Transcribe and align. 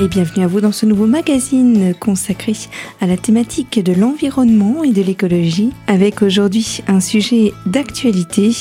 et 0.00 0.06
bienvenue 0.06 0.44
à 0.44 0.46
vous 0.46 0.60
dans 0.60 0.70
ce 0.70 0.86
nouveau 0.86 1.06
magazine 1.06 1.92
consacré 1.98 2.52
à 3.00 3.06
la 3.06 3.16
thématique 3.16 3.82
de 3.82 3.92
l'environnement 3.92 4.84
et 4.84 4.92
de 4.92 5.02
l'écologie, 5.02 5.70
avec 5.88 6.22
aujourd'hui 6.22 6.82
un 6.86 7.00
sujet 7.00 7.52
d'actualité, 7.66 8.52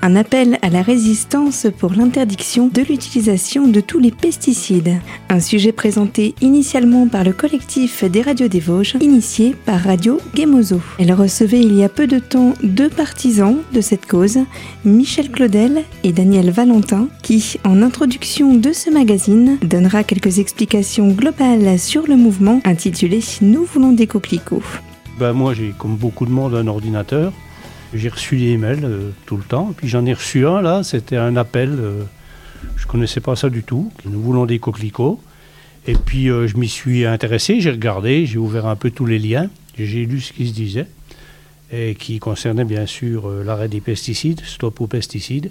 un 0.00 0.16
appel 0.16 0.58
à 0.62 0.70
la 0.70 0.80
résistance 0.80 1.66
pour 1.78 1.92
l'interdiction 1.92 2.68
de 2.68 2.80
l'utilisation 2.80 3.68
de 3.68 3.80
tous 3.80 3.98
les 3.98 4.10
pesticides. 4.10 4.94
Un 5.28 5.40
sujet 5.40 5.72
présenté 5.72 6.34
initialement 6.40 7.08
par 7.08 7.24
le 7.24 7.32
collectif 7.32 8.04
des 8.04 8.22
radios 8.22 8.48
des 8.48 8.60
Vosges, 8.60 8.96
initié 9.00 9.54
par 9.66 9.80
Radio 9.80 10.18
Gemozo. 10.34 10.80
Elle 10.98 11.12
recevait 11.12 11.60
il 11.60 11.74
y 11.74 11.84
a 11.84 11.90
peu 11.90 12.06
de 12.06 12.18
temps 12.18 12.54
deux 12.62 12.88
partisans 12.88 13.58
de 13.74 13.82
cette 13.82 14.06
cause, 14.06 14.38
Michel 14.86 15.30
Claudel 15.30 15.84
et 16.04 16.12
Daniel 16.12 16.50
Valentin, 16.50 17.08
qui, 17.22 17.58
en 17.64 17.82
introduction 17.82 18.54
de 18.54 18.72
ce 18.72 18.88
magazine, 18.88 19.58
donnera 19.62 20.02
quelques 20.02 20.38
explications 20.38 20.85
globale 20.94 21.78
sur 21.78 22.06
le 22.06 22.16
mouvement 22.16 22.60
intitulé 22.64 23.20
Nous 23.42 23.64
voulons 23.64 23.92
des 23.92 24.06
coquelicots. 24.06 24.62
Ben 25.18 25.32
moi 25.32 25.52
j'ai 25.52 25.74
comme 25.76 25.96
beaucoup 25.96 26.26
de 26.26 26.30
monde 26.30 26.54
un 26.54 26.66
ordinateur. 26.66 27.32
J'ai 27.92 28.08
reçu 28.08 28.36
des 28.36 28.50
emails 28.50 28.84
euh, 28.84 29.10
tout 29.26 29.36
le 29.36 29.42
temps. 29.42 29.74
Puis 29.76 29.88
j'en 29.88 30.06
ai 30.06 30.12
reçu 30.12 30.46
un 30.46 30.60
là, 30.62 30.82
c'était 30.82 31.16
un 31.16 31.36
appel. 31.36 31.70
Euh, 31.78 32.02
je 32.76 32.86
connaissais 32.86 33.20
pas 33.20 33.36
ça 33.36 33.50
du 33.50 33.62
tout. 33.62 33.90
Nous 34.04 34.20
voulons 34.20 34.46
des 34.46 34.58
coquelicots. 34.58 35.20
Et 35.86 35.94
puis 35.94 36.30
euh, 36.30 36.46
je 36.46 36.56
m'y 36.56 36.68
suis 36.68 37.04
intéressé, 37.04 37.60
j'ai 37.60 37.70
regardé, 37.70 38.26
j'ai 38.26 38.38
ouvert 38.38 38.66
un 38.66 38.76
peu 38.76 38.90
tous 38.90 39.06
les 39.06 39.18
liens. 39.18 39.50
J'ai 39.78 40.06
lu 40.06 40.20
ce 40.20 40.32
qui 40.32 40.46
se 40.46 40.54
disait 40.54 40.86
et 41.72 41.96
qui 41.96 42.20
concernait 42.20 42.64
bien 42.64 42.86
sûr 42.86 43.28
l'arrêt 43.44 43.68
des 43.68 43.80
pesticides, 43.80 44.40
stop 44.44 44.80
aux 44.80 44.86
pesticides, 44.86 45.50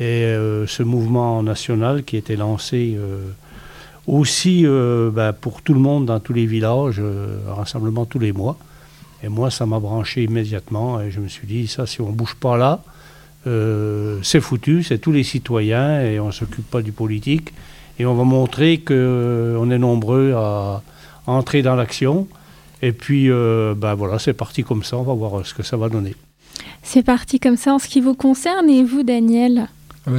et 0.00 0.34
ce 0.66 0.82
mouvement 0.82 1.40
national 1.40 2.02
qui 2.02 2.16
était 2.16 2.34
lancé 2.34 2.98
aussi 4.06 4.62
euh, 4.64 5.10
ben, 5.10 5.32
pour 5.32 5.62
tout 5.62 5.74
le 5.74 5.80
monde 5.80 6.06
dans 6.06 6.20
tous 6.20 6.32
les 6.32 6.46
villages, 6.46 6.96
euh, 6.98 7.38
rassemblement 7.48 8.04
tous 8.04 8.18
les 8.18 8.32
mois. 8.32 8.56
Et 9.22 9.28
moi, 9.28 9.50
ça 9.50 9.66
m'a 9.66 9.80
branché 9.80 10.24
immédiatement 10.24 11.00
et 11.00 11.10
je 11.10 11.20
me 11.20 11.28
suis 11.28 11.46
dit, 11.46 11.66
ça, 11.66 11.86
si 11.86 12.00
on 12.00 12.10
ne 12.10 12.14
bouge 12.14 12.34
pas 12.34 12.56
là, 12.56 12.80
euh, 13.46 14.18
c'est 14.22 14.40
foutu, 14.40 14.82
c'est 14.82 14.98
tous 14.98 15.12
les 15.12 15.22
citoyens 15.22 16.00
et 16.02 16.20
on 16.20 16.26
ne 16.26 16.32
s'occupe 16.32 16.68
pas 16.70 16.82
du 16.82 16.92
politique. 16.92 17.52
Et 17.98 18.04
on 18.04 18.14
va 18.14 18.24
montrer 18.24 18.78
qu'on 18.78 19.70
est 19.70 19.78
nombreux 19.78 20.34
à, 20.36 20.82
entrer 21.26 21.62
dans 21.62 21.74
l'action. 21.74 22.28
Et 22.82 22.92
puis, 22.92 23.28
ben 23.28 23.94
voilà, 23.94 24.18
c'est 24.18 24.34
parti 24.34 24.62
comme 24.62 24.84
ça, 24.84 24.98
on 24.98 25.02
va 25.02 25.14
voir 25.14 25.46
ce 25.46 25.54
que 25.54 25.62
ça 25.62 25.78
va 25.78 25.88
donner. 25.88 26.14
C'est 26.82 27.02
parti 27.02 27.40
comme 27.40 27.56
ça 27.56 27.72
en 27.72 27.78
ce 27.78 27.88
qui 27.88 28.02
vous 28.02 28.14
concerne. 28.14 28.68
Et 28.68 28.84
vous, 28.84 29.02
Daniel? 29.02 29.68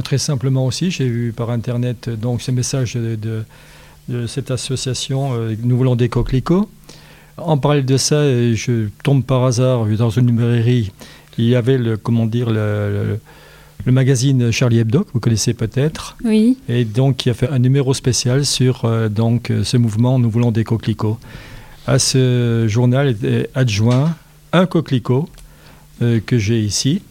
Très 0.02 0.18
simplement 0.18 0.66
aussi, 0.66 0.90
j'ai 0.90 1.08
vu 1.08 1.32
par 1.32 1.50
Internet 1.50 2.10
donc 2.10 2.42
ce 2.42 2.50
message 2.50 2.94
de 2.94 3.14
de 3.14 3.44
cette 4.26 4.50
association 4.50 5.34
euh, 5.34 5.54
Nous 5.62 5.76
voulons 5.76 5.96
des 5.96 6.08
coquelicots. 6.08 6.68
En 7.36 7.58
parallèle 7.58 7.84
de 7.84 7.96
ça, 7.96 8.22
je 8.54 8.88
tombe 9.04 9.22
par 9.22 9.44
hasard 9.44 9.86
dans 9.86 10.10
une 10.10 10.26
librairie. 10.26 10.90
Il 11.36 11.44
y 11.44 11.54
avait 11.54 11.78
le, 11.78 11.96
comment 11.96 12.26
dire, 12.26 12.50
le, 12.50 13.20
magazine 13.86 14.50
Charlie 14.50 14.80
Hebdo, 14.80 15.04
que 15.04 15.12
vous 15.14 15.20
connaissez 15.20 15.54
peut-être. 15.54 16.16
Oui. 16.24 16.58
Et 16.68 16.84
donc, 16.84 17.24
il 17.26 17.30
a 17.30 17.34
fait 17.34 17.48
un 17.48 17.60
numéro 17.60 17.94
spécial 17.94 18.44
sur 18.44 18.84
euh, 18.84 19.08
donc, 19.08 19.52
ce 19.62 19.76
mouvement 19.76 20.18
Nous 20.18 20.30
voulons 20.30 20.50
des 20.50 20.64
coquelicots. 20.64 21.18
À 21.86 21.98
ce 21.98 22.66
journal 22.68 23.16
est 23.22 23.48
adjoint 23.54 24.14
un 24.52 24.66
coquelicot 24.66 25.28
euh, 26.02 26.20
que 26.24 26.38
j'ai 26.38 26.60
ici 26.60 27.02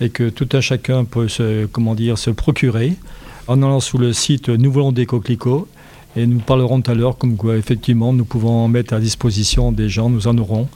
et 0.00 0.10
que 0.10 0.28
tout 0.28 0.48
un 0.52 0.60
chacun 0.60 1.04
peut 1.04 1.28
se, 1.28 1.66
comment 1.66 1.94
dire, 1.94 2.18
se 2.18 2.30
procurer 2.30 2.94
en 3.46 3.62
allant 3.62 3.80
sur 3.80 3.98
le 3.98 4.12
site 4.12 4.48
Nous 4.48 4.70
voulons 4.70 4.92
des 4.92 5.06
coquelicots 5.06 5.68
et 6.18 6.26
nous 6.26 6.40
parlerons 6.40 6.80
tout 6.80 6.90
à 6.90 6.94
l'heure 6.94 7.16
comme 7.16 7.36
quoi, 7.36 7.56
effectivement, 7.56 8.12
nous 8.12 8.24
pouvons 8.24 8.66
mettre 8.66 8.92
à 8.92 8.98
disposition 8.98 9.70
des 9.70 9.88
gens, 9.88 10.10
nous 10.10 10.26
en 10.26 10.36
aurons 10.36 10.68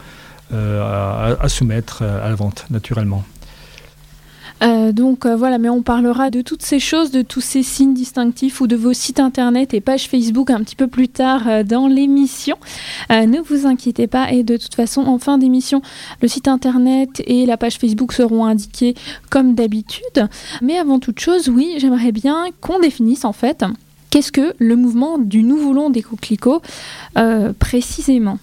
euh, 0.53 1.35
à, 1.41 1.49
soumettre 1.49 2.03
euh, 2.03 2.25
à 2.25 2.29
la 2.29 2.37
vente, 2.37 2.67
naturellement. 2.71 3.25
Euh, 4.63 4.93
donc 4.93 5.27
voilà, 5.27 5.59
mais 5.59 5.69
on 5.69 5.83
parlera 5.83 6.31
de 6.31 6.43
toutes 6.43 6.63
ces 6.63 6.79
choses, 6.79 7.11
de 7.11 7.23
tous 7.23 7.41
ces 7.41 7.65
signes 7.65 7.95
distinctifs 7.95 8.61
ou 8.61 8.69
de 8.69 8.77
vos 8.77 8.93
sites 8.93 9.19
internet 9.19 9.75
et 9.75 9.81
pages 9.81 10.09
Facebook 10.09 10.51
un 10.51 10.61
petit 10.61 10.77
peu 10.77 10.87
plus 10.87 11.09
tard 11.09 11.65
dans 11.65 11.89
l'émission. 11.89 12.57
ne 13.11 13.41
vous 13.41 13.67
inquiétez 13.67 14.07
pas 14.07 14.31
et 14.31 14.45
de 14.45 14.57
toute 14.57 14.77
façon 14.77 15.01
en 15.01 15.19
fin 15.19 15.39
d'émission, 15.39 15.83
le 16.21 16.29
site 16.29 16.47
internet 16.47 17.21
et 17.27 17.45
la 17.45 17.57
page 17.57 17.79
Facebook 17.79 18.13
seront 18.13 18.45
indiqués 18.45 18.95
comme 19.31 19.57
d'habitude. 19.57 20.29
Mais 20.61 20.79
avant 20.79 21.01
toute 21.01 21.19
chose, 21.19 21.49
oui, 21.49 21.75
j'aimerais 21.79 22.13
bien 22.13 22.45
qu'on 22.61 22.79
définisse 22.79 23.25
en 23.25 23.33
fait 23.33 23.65
Qu'est-ce 24.13 24.31
que 24.31 24.55
le 24.59 24.77
mouvement 24.77 25.17
du 25.17 25.43
Nous 25.43 25.57
voulons 25.57 25.89
des 25.89 26.03
coquelicots 26.03 26.61
euh, 27.17 27.55
précisément? 27.59 28.39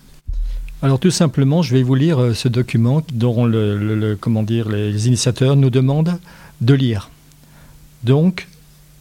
Alors 0.81 0.99
tout 0.99 1.11
simplement, 1.11 1.61
je 1.61 1.75
vais 1.75 1.83
vous 1.83 1.93
lire 1.93 2.19
euh, 2.19 2.33
ce 2.33 2.47
document 2.47 3.03
dont 3.13 3.45
les 3.45 5.07
initiateurs 5.07 5.55
nous 5.55 5.69
demandent 5.69 6.17
de 6.61 6.73
lire. 6.73 7.11
Donc, 8.03 8.47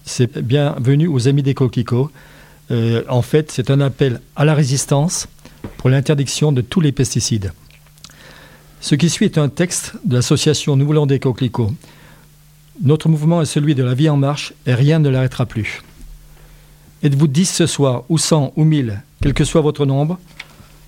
c'est 0.04 0.38
bienvenue 0.44 1.08
aux 1.08 1.26
Amis 1.26 1.42
des 1.42 1.54
coquelicots. 1.54 2.10
Euh, 2.70 3.02
en 3.08 3.22
fait, 3.22 3.50
c'est 3.50 3.70
un 3.70 3.80
appel 3.80 4.20
à 4.36 4.44
la 4.44 4.52
résistance 4.52 5.26
pour 5.78 5.88
l'interdiction 5.88 6.52
de 6.52 6.60
tous 6.60 6.82
les 6.82 6.92
pesticides. 6.92 7.52
Ce 8.82 8.94
qui 8.94 9.08
suit 9.08 9.24
est 9.24 9.38
un 9.38 9.48
texte 9.48 9.94
de 10.04 10.16
l'association 10.16 10.76
Nous 10.76 10.84
voulons 10.84 11.06
des 11.06 11.18
coquelicots. 11.18 11.72
Notre 12.82 13.08
mouvement 13.08 13.40
est 13.40 13.46
celui 13.46 13.74
de 13.74 13.82
la 13.82 13.94
vie 13.94 14.10
en 14.10 14.18
marche 14.18 14.52
et 14.66 14.74
rien 14.74 14.98
ne 14.98 15.08
l'arrêtera 15.08 15.46
plus. 15.46 15.80
Êtes-vous 17.00 17.28
10 17.28 17.46
ce 17.46 17.66
soir, 17.66 18.02
ou 18.08 18.18
100, 18.18 18.54
ou 18.56 18.64
1000, 18.64 19.00
quel 19.22 19.32
que 19.32 19.44
soit 19.44 19.60
votre 19.60 19.86
nombre 19.86 20.18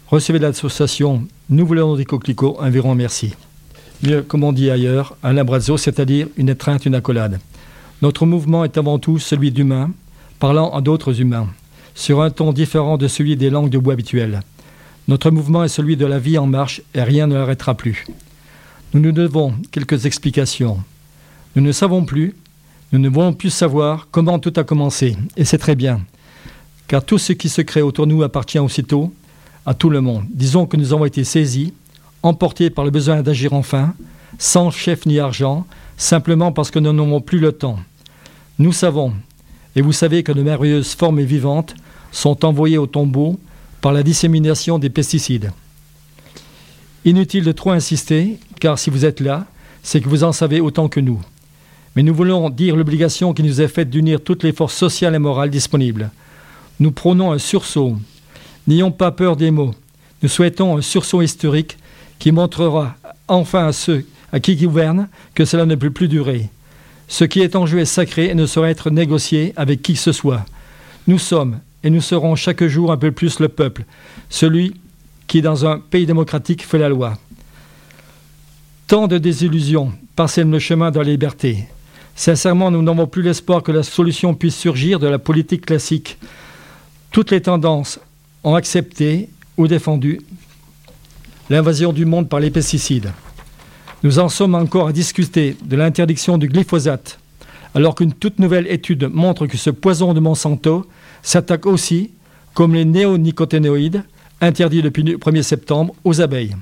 Recevez 0.09 0.41
l'association 0.41 1.25
Nous 1.48 1.65
voulons 1.65 1.94
des 1.94 2.04
coquelicots, 2.04 2.59
un 2.60 2.94
merci. 2.97 3.37
Mieux, 4.03 4.22
comme 4.22 4.43
on 4.43 4.53
dit 4.53 4.72
ailleurs, 4.72 5.16
un 5.22 5.37
abrazo, 5.37 5.76
c'est-à-dire 5.76 6.26
une 6.37 6.48
étreinte, 6.48 6.84
une 6.84 6.97
accolade. 6.97 7.38
Notre 8.03 8.26
mouvement 8.26 8.65
est 8.65 8.76
avant 8.76 8.98
tout 8.98 9.21
celui 9.21 9.53
d'humains, 9.53 9.93
parlant 10.41 10.72
à 10.72 10.81
d'autres 10.81 11.21
humains, 11.21 11.47
sur 11.94 12.22
un 12.22 12.31
ton 12.31 12.53
différent 12.53 12.98
de 12.98 13.06
celui 13.06 13.37
des 13.37 13.48
langues 13.48 13.71
de 13.71 13.78
bois 13.78 13.92
habituelles. 13.92 14.42
Notre 15.06 15.31
mouvement 15.31 15.62
est 15.62 15.69
celui 15.69 15.97
de 15.97 16.06
la 16.06 16.19
vie 16.19 16.38
en 16.38 16.47
marche 16.47 16.82
et 16.92 17.04
rien 17.04 17.28
ne 17.28 17.34
l'arrêtera 17.34 17.77
plus. 17.77 18.04
Nous 18.94 19.00
nous 19.00 19.12
devons 19.12 19.54
quelques 19.71 20.06
explications. 20.06 20.82
Nous 21.54 21.62
ne 21.62 21.71
savons 21.71 22.04
plus, 22.04 22.34
nous 22.93 22.99
ne 22.99 23.09
voulons 23.09 23.33
plus 23.33 23.51
savoir 23.51 24.09
comment 24.11 24.39
tout 24.39 24.53
a 24.56 24.65
commencé, 24.65 25.17
et 25.37 25.45
c'est 25.45 25.59
très 25.59 25.77
bien, 25.77 26.01
car 26.89 27.05
tout 27.05 27.19
ce 27.19 27.33
qui 27.33 27.49
se 27.49 27.62
crée 27.62 27.83
autour 27.83 28.06
de 28.06 28.12
nous 28.12 28.23
appartient 28.23 28.59
aussitôt 28.59 29.12
à 29.65 29.75
tout 29.75 29.91
le 29.91 30.01
monde. 30.01 30.25
Disons 30.31 30.67
que 30.67 30.77
nous 30.77 30.93
avons 30.93 31.05
été 31.05 31.23
saisis, 31.23 31.73
emportés 32.23 32.71
par 32.71 32.84
le 32.84 32.91
besoin 32.91 33.23
d'agir 33.23 33.53
enfin, 33.53 33.95
sans 34.39 34.71
chef 34.71 35.06
ni 35.06 35.21
argent, 35.21 35.67
simplement 35.97 36.51
parce 36.51 36.71
que 36.71 36.78
nous 36.78 36.93
n'avons 36.93 37.21
plus 37.21 37.39
le 37.39 37.53
temps. 37.53 37.78
Nous 38.59 38.73
savons, 38.73 39.12
et 39.77 39.83
vous 39.83 39.93
savez 39.93 40.22
que 40.22 40.33
de 40.33 40.43
merveilleuses 40.43 40.95
formes 40.95 41.21
vivantes 41.21 41.75
sont 42.11 42.45
envoyées 42.45 42.78
au 42.78 42.87
tombeau 42.87 43.39
par 43.81 43.93
la 43.93 44.03
dissémination 44.03 44.78
des 44.78 44.91
pesticides. 44.91 45.53
Inutile 47.05 47.45
de 47.45 47.53
trop 47.53 47.71
insister, 47.71 48.39
car 48.59 48.78
si 48.78 48.91
vous 48.91 49.05
êtes 49.05 49.21
là, 49.21 49.47
c'est 49.83 50.01
que 50.01 50.09
vous 50.09 50.25
en 50.25 50.33
savez 50.33 50.61
autant 50.61 50.89
que 50.89 51.01
nous. 51.01 51.21
Mais 51.97 52.03
nous 52.03 52.15
voulons 52.15 52.51
dire 52.51 52.77
l'obligation 52.77 53.34
qui 53.34 53.43
nous 53.43 53.61
est 53.61 53.69
faite 53.69 53.91
d'unir 53.91 54.23
toutes 54.23 54.45
les 54.45 54.53
forces 54.53 54.77
sociales 54.77 55.15
et 55.15 55.19
morales 55.19 55.51
disponibles. 55.51 56.11
Nous 56.78 56.93
prônons 56.93 57.33
un 57.33 57.39
sursaut. 57.39 57.97
N'ayons 58.67 58.93
pas 58.93 59.11
peur 59.11 59.37
des 59.37 59.51
mots. 59.51 59.75
Nous 60.23 60.28
souhaitons 60.28 60.77
un 60.77 60.83
sursaut 60.83 61.23
historique 61.23 61.78
qui 62.19 62.33
montrera 62.33 62.95
enfin 63.28 63.66
à 63.66 63.72
ceux 63.72 64.07
à 64.33 64.41
qui 64.41 64.57
gouvernent 64.57 65.09
que 65.34 65.45
cela 65.45 65.66
ne 65.66 65.75
peut 65.75 65.91
plus 65.91 66.09
durer. 66.09 66.48
Ce 67.09 67.25
qui 67.25 67.41
est 67.41 67.57
en 67.57 67.66
jeu 67.66 67.81
est 67.81 67.84
sacré 67.84 68.27
et 68.27 68.34
ne 68.34 68.47
saurait 68.47 68.71
être 68.71 68.91
négocié 68.91 69.53
avec 69.57 69.83
qui 69.83 69.95
que 69.95 69.98
ce 69.98 70.13
soit. 70.13 70.45
Nous 71.09 71.19
sommes 71.19 71.59
et 71.83 71.91
nous 71.91 72.01
serons 72.01 72.36
chaque 72.36 72.65
jour 72.65 72.93
un 72.93 72.97
peu 72.97 73.10
plus 73.10 73.41
le 73.41 73.48
peuple, 73.48 73.84
celui 74.28 74.75
qui, 75.27 75.43
dans 75.43 75.66
un 75.66 75.78
pays 75.78 76.07
démocratique, 76.07 76.65
fait 76.65 76.78
la 76.78 76.89
loi. 76.89 77.19
Tant 78.86 79.09
de 79.09 79.19
désillusions 79.19 79.93
parsèment 80.15 80.53
le 80.53 80.59
chemin 80.59 80.91
de 80.91 80.98
la 80.98 81.04
liberté. 81.04 81.66
Sincèrement, 82.15 82.71
nous 82.71 82.83
n'avons 82.83 83.07
plus 83.07 83.22
l'espoir 83.22 83.62
que 83.62 83.72
la 83.72 83.83
solution 83.83 84.34
puisse 84.34 84.57
surgir 84.57 84.98
de 84.98 85.07
la 85.07 85.18
politique 85.18 85.66
classique. 85.66 86.18
Toutes 87.10 87.30
les 87.30 87.41
tendances 87.41 87.98
ont 88.45 88.54
accepté 88.54 89.28
ou 89.57 89.66
défendu 89.66 90.21
l'invasion 91.48 91.92
du 91.92 92.04
monde 92.04 92.28
par 92.28 92.41
les 92.41 92.51
pesticides. 92.51 93.12
Nous 94.03 94.18
en 94.18 94.28
sommes 94.28 94.54
encore 94.54 94.89
à 94.89 94.92
discuter 94.92 95.57
de 95.62 95.77
l'interdiction 95.77 96.39
du 96.39 96.48
glyphosate, 96.48 97.18
alors 97.74 97.95
qu'une 97.95 98.12
toute 98.12 98.39
nouvelle 98.39 98.66
étude 98.66 99.10
montre 99.12 99.47
que 99.47 99.57
ce 99.57 99.71
poison 99.71 100.15
de 100.15 100.21
Monsanto 100.21 100.86
s'attaque 101.22 101.66
aussi, 101.66 102.10
comme 102.54 102.74
les 102.74 102.84
néonicotinoïdes, 102.84 104.04
interdits 104.41 104.83
depuis 104.83 105.03
le 105.03 105.18
1er 105.18 105.42
septembre, 105.42 105.95
aux 106.04 106.21
abeilles. 106.21 106.57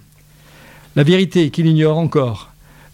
La 0.97 1.05
vérité 1.05 1.51
qu'il 1.51 1.67
ignore 1.67 1.99
encore 1.99 2.48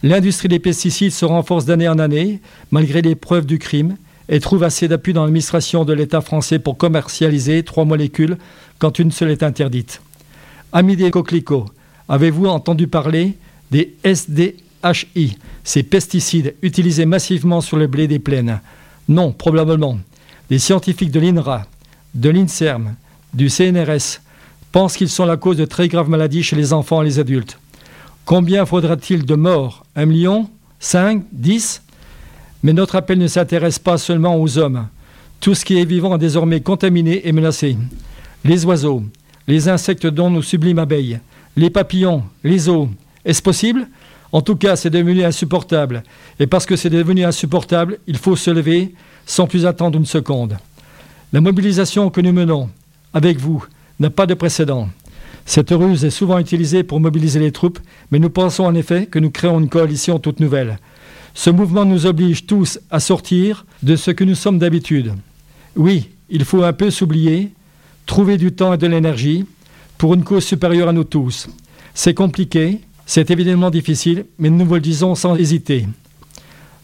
L'industrie 0.05 0.49
des 0.49 0.59
pesticides 0.59 1.13
se 1.13 1.25
renforce 1.25 1.65
d'année 1.65 1.89
en 1.89 1.99
année, 1.99 2.43
malgré 2.71 3.01
les 3.01 3.15
preuves 3.15 3.47
du 3.47 3.59
crime, 3.59 3.97
et 4.29 4.39
trouve 4.39 4.63
assez 4.63 4.87
d'appui 4.87 5.15
dans 5.15 5.23
l'administration 5.23 5.87
de 5.87 5.95
l'État 5.95 6.21
français 6.21 6.59
pour 6.59 6.77
commercialiser 6.77 7.63
trois 7.63 7.87
molécules 7.87 8.37
quand 8.79 8.99
une 8.99 9.11
seule 9.11 9.31
est 9.31 9.43
interdite. 9.43 10.03
Amis 10.75 10.97
des 10.97 11.11
coquelicots, 11.11 11.71
avez-vous 12.07 12.45
entendu 12.45 12.87
parler 12.87 13.39
des 13.71 13.95
SDHI, 14.05 15.39
ces 15.65 15.83
pesticides 15.83 16.55
utilisés 16.61 17.07
massivement 17.07 17.63
sur 17.63 17.79
le 17.79 17.87
blé 17.87 18.07
des 18.07 18.19
plaines? 18.19 18.61
Non, 19.09 19.33
probablement. 19.33 19.99
Des 20.51 20.59
scientifiques 20.59 21.13
de 21.13 21.21
l'INRA, 21.21 21.65
de 22.15 22.29
l'INSERM, 22.29 22.95
du 23.33 23.49
CNRS 23.49 24.21
pensent 24.71 24.99
qu'ils 24.99 25.09
sont 25.09 25.25
la 25.25 25.39
cause 25.39 25.57
de 25.57 25.65
très 25.65 25.89
graves 25.89 26.11
maladies 26.11 26.43
chez 26.43 26.57
les 26.57 26.75
enfants 26.75 27.01
et 27.01 27.07
les 27.07 27.19
adultes. 27.19 27.59
Combien 28.25 28.65
faudra-t-il 28.65 29.27
de 29.27 29.35
morts? 29.35 29.85
Un 29.95 30.07
million? 30.07 30.49
Cinq? 30.81 31.25
Dix? 31.31 31.83
Mais 32.63 32.73
notre 32.73 32.97
appel 32.97 33.19
ne 33.19 33.27
s'intéresse 33.27 33.79
pas 33.79 33.99
seulement 33.99 34.41
aux 34.41 34.57
hommes. 34.57 34.89
Tout 35.41 35.55
ce 35.55 35.63
qui 35.63 35.79
est 35.79 35.85
vivant 35.85 36.15
est 36.15 36.19
désormais 36.19 36.63
contaminé 36.63 37.29
et 37.29 37.33
menacé. 37.33 37.77
Les 38.43 38.65
oiseaux, 38.65 39.03
les 39.47 39.69
insectes 39.69 40.07
dont 40.07 40.31
nos 40.31 40.41
sublimes 40.41 40.79
abeilles, 40.79 41.21
les 41.55 41.69
papillons, 41.69 42.25
les 42.43 42.71
eaux. 42.71 42.89
Est-ce 43.27 43.43
possible? 43.43 43.89
En 44.33 44.41
tout 44.41 44.57
cas, 44.57 44.75
c'est 44.77 44.89
devenu 44.89 45.23
insupportable. 45.23 46.03
Et 46.41 46.47
parce 46.47 46.65
que 46.65 46.77
c'est 46.77 46.89
devenu 46.89 47.25
insupportable, 47.25 47.99
il 48.07 48.17
faut 48.17 48.37
se 48.37 48.51
lever 48.51 48.95
sans 49.27 49.47
plus 49.47 49.67
attendre 49.67 49.99
une 49.99 50.07
seconde. 50.07 50.57
La 51.31 51.43
mobilisation 51.43 52.09
que 52.09 52.23
nous 52.23 52.33
menons, 52.33 52.71
avec 53.13 53.39
vous, 53.39 53.63
n'a 54.01 54.09
pas 54.09 54.27
de 54.27 54.35
précédent. 54.35 54.89
Cette 55.47 55.71
ruse 55.71 56.05
est 56.05 56.11
souvent 56.11 56.39
utilisée 56.39 56.83
pour 56.83 57.01
mobiliser 57.01 57.39
les 57.39 57.53
troupes, 57.53 57.79
mais 58.11 58.19
nous 58.19 58.31
pensons 58.31 58.65
en 58.65 58.75
effet 58.75 59.07
que 59.07 59.19
nous 59.19 59.31
créons 59.31 59.61
une 59.61 59.69
coalition 59.69 60.19
toute 60.19 60.41
nouvelle. 60.41 60.79
Ce 61.35 61.51
mouvement 61.51 61.85
nous 61.85 62.07
oblige 62.07 62.47
tous 62.47 62.79
à 62.91 63.01
sortir 63.01 63.67
de 63.83 63.97
ce 63.97 64.11
que 64.11 64.25
nous 64.25 64.35
sommes 64.35 64.59
d'habitude. 64.59 65.13
Oui, 65.77 66.11
il 66.31 66.45
faut 66.45 66.63
un 66.63 66.73
peu 66.73 66.91
s'oublier, 66.91 67.51
trouver 68.07 68.37
du 68.37 68.53
temps 68.53 68.73
et 68.73 68.79
de 68.79 68.87
l'énergie 68.87 69.45
pour 69.99 70.15
une 70.15 70.25
cause 70.25 70.45
supérieure 70.45 70.89
à 70.89 70.93
nous 70.93 71.05
tous. 71.05 71.49
C'est 71.93 72.15
compliqué, 72.15 72.81
c'est 73.07 73.31
évidemment 73.31 73.71
difficile, 73.71 74.27
mais 74.39 74.51
nous 74.51 74.65
vous 74.65 74.75
le 74.75 74.81
disons 74.81 75.15
sans 75.15 75.37
hésiter. 75.37 75.87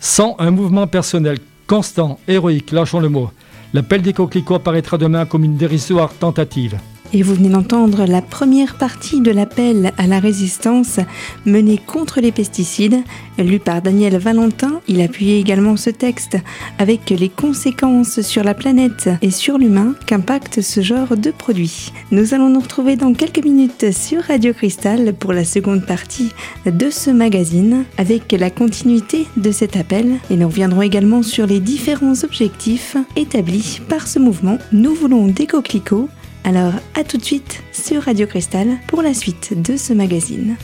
Sans 0.00 0.36
un 0.38 0.50
mouvement 0.50 0.86
personnel 0.86 1.38
constant, 1.66 2.18
héroïque, 2.26 2.72
lâchons 2.72 3.00
le 3.00 3.08
mot, 3.08 3.30
l'appel 3.72 4.02
des 4.02 4.12
coquelicots 4.12 4.56
apparaîtra 4.56 4.98
demain 4.98 5.24
comme 5.24 5.44
une 5.44 5.56
dérisoire 5.56 6.12
tentative. 6.12 6.78
Et 7.12 7.22
vous 7.22 7.34
venez 7.34 7.48
d'entendre 7.48 8.04
la 8.06 8.22
première 8.22 8.76
partie 8.76 9.20
de 9.20 9.32
l'appel 9.32 9.92
à 9.98 10.06
la 10.06 10.20
résistance 10.20 11.00
menée 11.44 11.80
contre 11.84 12.20
les 12.20 12.30
pesticides, 12.30 13.02
lu 13.36 13.58
par 13.58 13.82
Daniel 13.82 14.16
Valentin. 14.16 14.80
Il 14.86 15.00
appuyait 15.00 15.40
également 15.40 15.76
ce 15.76 15.90
texte 15.90 16.36
avec 16.78 17.10
les 17.10 17.28
conséquences 17.28 18.20
sur 18.20 18.44
la 18.44 18.54
planète 18.54 19.10
et 19.22 19.32
sur 19.32 19.58
l'humain 19.58 19.94
qu'impacte 20.06 20.60
ce 20.60 20.82
genre 20.82 21.16
de 21.16 21.32
produit. 21.32 21.92
Nous 22.12 22.32
allons 22.32 22.48
nous 22.48 22.60
retrouver 22.60 22.94
dans 22.94 23.12
quelques 23.12 23.44
minutes 23.44 23.92
sur 23.92 24.22
Radio 24.22 24.52
Cristal 24.52 25.12
pour 25.12 25.32
la 25.32 25.44
seconde 25.44 25.84
partie 25.84 26.30
de 26.64 26.90
ce 26.90 27.10
magazine 27.10 27.84
avec 27.98 28.30
la 28.30 28.50
continuité 28.50 29.26
de 29.36 29.50
cet 29.50 29.76
appel 29.76 30.18
et 30.30 30.36
nous 30.36 30.46
reviendrons 30.46 30.82
également 30.82 31.24
sur 31.24 31.48
les 31.48 31.58
différents 31.58 32.22
objectifs 32.22 32.96
établis 33.16 33.80
par 33.88 34.06
ce 34.06 34.20
mouvement. 34.20 34.58
Nous 34.72 34.94
voulons 34.94 35.26
des 35.26 35.48
coquelicots 35.48 36.08
alors 36.44 36.74
à 36.94 37.04
tout 37.04 37.18
de 37.18 37.24
suite 37.24 37.62
sur 37.72 38.02
Radio 38.02 38.26
Cristal 38.26 38.78
pour 38.86 39.02
la 39.02 39.14
suite 39.14 39.60
de 39.60 39.76
ce 39.76 39.92
magazine. 39.92 40.56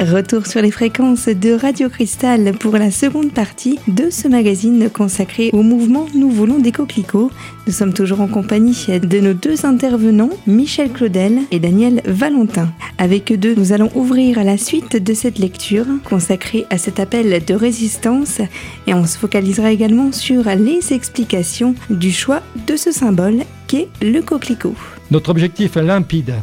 Retour 0.00 0.46
sur 0.46 0.62
les 0.62 0.70
fréquences 0.70 1.26
de 1.26 1.54
Radio 1.54 1.88
Cristal 1.88 2.52
pour 2.52 2.74
la 2.74 2.92
seconde 2.92 3.32
partie 3.32 3.80
de 3.88 4.10
ce 4.10 4.28
magazine 4.28 4.88
consacré 4.90 5.50
au 5.52 5.64
mouvement 5.64 6.06
Nous 6.14 6.30
voulons 6.30 6.60
des 6.60 6.70
coquelicots. 6.70 7.32
Nous 7.66 7.72
sommes 7.72 7.92
toujours 7.92 8.20
en 8.20 8.28
compagnie 8.28 8.86
de 8.86 9.18
nos 9.18 9.34
deux 9.34 9.66
intervenants, 9.66 10.30
Michel 10.46 10.92
Claudel 10.92 11.40
et 11.50 11.58
Daniel 11.58 12.00
Valentin. 12.04 12.72
Avec 12.98 13.32
eux 13.32 13.36
deux, 13.36 13.56
nous 13.56 13.72
allons 13.72 13.90
ouvrir 13.96 14.44
la 14.44 14.56
suite 14.56 15.02
de 15.02 15.14
cette 15.14 15.40
lecture 15.40 15.86
consacrée 16.04 16.64
à 16.70 16.78
cet 16.78 17.00
appel 17.00 17.44
de 17.44 17.54
résistance 17.54 18.40
et 18.86 18.94
on 18.94 19.04
se 19.04 19.18
focalisera 19.18 19.72
également 19.72 20.12
sur 20.12 20.44
les 20.44 20.92
explications 20.92 21.74
du 21.90 22.12
choix 22.12 22.42
de 22.68 22.76
ce 22.76 22.92
symbole 22.92 23.38
qu'est 23.66 23.88
le 24.00 24.20
coquelicot. 24.20 24.76
Notre 25.10 25.30
objectif 25.30 25.76
est 25.76 25.82
limpide. 25.82 26.34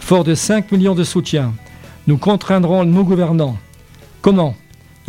Fort 0.00 0.24
de 0.24 0.34
5 0.34 0.72
millions 0.72 0.94
de 0.94 1.04
soutiens, 1.04 1.52
nous 2.06 2.18
contraindrons 2.18 2.84
nos 2.84 3.04
gouvernants. 3.04 3.56
Comment 4.22 4.54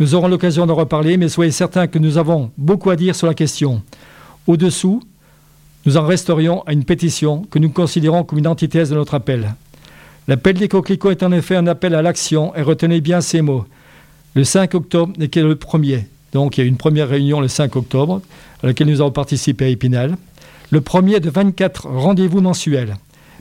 Nous 0.00 0.14
aurons 0.14 0.28
l'occasion 0.28 0.66
d'en 0.66 0.74
reparler, 0.74 1.16
mais 1.16 1.28
soyez 1.28 1.52
certains 1.52 1.86
que 1.86 1.98
nous 1.98 2.18
avons 2.18 2.50
beaucoup 2.58 2.90
à 2.90 2.96
dire 2.96 3.14
sur 3.14 3.26
la 3.26 3.34
question. 3.34 3.82
Au-dessous, 4.46 5.02
nous 5.86 5.96
en 5.96 6.04
resterions 6.04 6.62
à 6.66 6.72
une 6.72 6.84
pétition 6.84 7.42
que 7.50 7.58
nous 7.58 7.70
considérons 7.70 8.24
comme 8.24 8.38
une 8.38 8.48
antithèse 8.48 8.90
de 8.90 8.96
notre 8.96 9.14
appel. 9.14 9.54
L'appel 10.26 10.56
des 10.56 10.68
coquelicots 10.68 11.12
est 11.12 11.22
en 11.22 11.32
effet 11.32 11.56
un 11.56 11.66
appel 11.68 11.94
à 11.94 12.02
l'action, 12.02 12.54
et 12.56 12.62
retenez 12.62 13.00
bien 13.00 13.20
ces 13.20 13.42
mots. 13.42 13.64
Le 14.34 14.44
5 14.44 14.74
octobre 14.74 15.12
n'est 15.18 15.28
que 15.28 15.40
le 15.40 15.56
premier. 15.56 16.06
Donc 16.32 16.58
il 16.58 16.62
y 16.62 16.64
a 16.64 16.66
une 16.66 16.76
première 16.76 17.08
réunion 17.08 17.40
le 17.40 17.48
5 17.48 17.76
octobre, 17.76 18.20
à 18.62 18.66
laquelle 18.66 18.88
nous 18.88 19.00
avons 19.00 19.12
participé 19.12 19.66
à 19.66 19.68
Épinal. 19.68 20.16
Le 20.70 20.80
premier 20.80 21.20
de 21.20 21.30
24 21.30 21.86
rendez-vous 21.86 22.40
mensuels. 22.40 22.96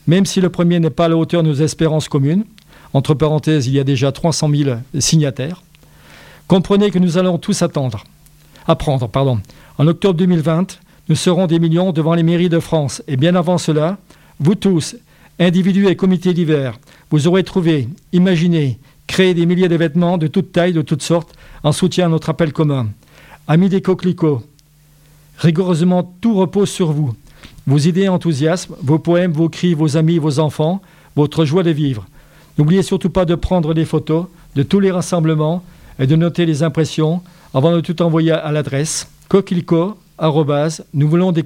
Même 0.05 0.25
si 0.25 0.39
le 0.39 0.49
premier 0.49 0.79
n'est 0.79 0.89
pas 0.89 1.05
à 1.05 1.09
la 1.09 1.17
hauteur 1.17 1.43
de 1.43 1.49
nos 1.49 1.55
espérances 1.55 2.07
communes, 2.07 2.45
entre 2.93 3.13
parenthèses, 3.13 3.67
il 3.67 3.73
y 3.73 3.79
a 3.79 3.83
déjà 3.83 4.11
300 4.11 4.49
000 4.49 4.77
signataires. 4.99 5.63
Comprenez 6.47 6.91
que 6.91 6.99
nous 6.99 7.17
allons 7.17 7.37
tous 7.37 7.61
attendre, 7.61 8.03
apprendre. 8.67 9.09
Pardon. 9.09 9.39
En 9.77 9.87
octobre 9.87 10.17
2020, 10.17 10.79
nous 11.09 11.15
serons 11.15 11.47
des 11.47 11.59
millions 11.59 11.91
devant 11.91 12.15
les 12.15 12.23
mairies 12.23 12.49
de 12.49 12.59
France. 12.59 13.03
Et 13.07 13.17
bien 13.17 13.35
avant 13.35 13.57
cela, 13.57 13.97
vous 14.39 14.55
tous, 14.55 14.95
individus 15.39 15.87
et 15.87 15.95
comités 15.95 16.33
divers, 16.33 16.79
vous 17.11 17.27
aurez 17.27 17.43
trouvé, 17.43 17.87
imaginé, 18.13 18.79
créé 19.07 19.33
des 19.33 19.45
milliers 19.45 19.69
de 19.69 19.75
vêtements 19.75 20.17
de 20.17 20.27
toutes 20.27 20.51
tailles, 20.51 20.73
de 20.73 20.81
toutes 20.81 21.01
sortes, 21.01 21.33
en 21.63 21.71
soutien 21.71 22.07
à 22.07 22.09
notre 22.09 22.29
appel 22.29 22.53
commun. 22.53 22.87
Amis 23.47 23.69
des 23.69 23.81
coquelicots, 23.81 24.43
rigoureusement 25.37 26.15
tout 26.21 26.35
repose 26.35 26.69
sur 26.69 26.91
vous. 26.91 27.13
Vos 27.65 27.77
idées 27.77 28.03
et 28.03 28.09
enthousiasmes, 28.09 28.75
vos 28.81 28.99
poèmes, 28.99 29.31
vos 29.31 29.49
cris, 29.49 29.73
vos 29.73 29.97
amis, 29.97 30.19
vos 30.19 30.39
enfants, 30.39 30.81
votre 31.15 31.45
joie 31.45 31.63
de 31.63 31.71
vivre. 31.71 32.05
N'oubliez 32.57 32.83
surtout 32.83 33.09
pas 33.09 33.25
de 33.25 33.35
prendre 33.35 33.73
des 33.73 33.85
photos 33.85 34.25
de 34.55 34.63
tous 34.63 34.79
les 34.79 34.91
rassemblements 34.91 35.63
et 35.99 36.07
de 36.07 36.15
noter 36.15 36.45
les 36.45 36.63
impressions 36.63 37.21
avant 37.53 37.71
de 37.71 37.81
tout 37.81 38.01
envoyer 38.01 38.31
à 38.31 38.51
l'adresse 38.51 39.09
coquelicot 39.29 39.97
nous 40.93 41.07
voulons 41.07 41.31
des 41.31 41.43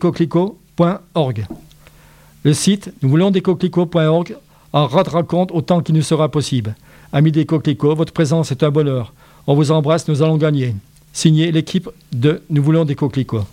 Le 2.44 2.54
site 2.54 2.94
nous 3.02 3.10
voulons 3.10 3.32
des 3.32 3.42
coquelicots.org 3.42 4.38
en 4.74 4.88
rendra 4.88 5.24
compte 5.24 5.52
autant 5.52 5.82
qu'il 5.82 5.96
nous 5.96 6.02
sera 6.02 6.30
possible. 6.30 6.76
Amis 7.12 7.34
des 7.34 7.46
coquelicots, 7.46 7.96
votre 7.96 8.14
présence 8.14 8.52
est 8.52 8.64
un 8.64 8.72
bonheur. 8.72 9.14
On 9.46 9.56
vous 9.56 9.72
embrasse, 9.72 10.08
nous 10.08 10.22
allons 10.22 10.38
gagner. 10.38 10.74
Signé 11.12 11.52
l'équipe 11.52 11.90
de 12.14 12.42
Nous 12.50 12.64
voulons 12.64 12.86
des 12.86 12.96
coquelicots. 12.96 13.46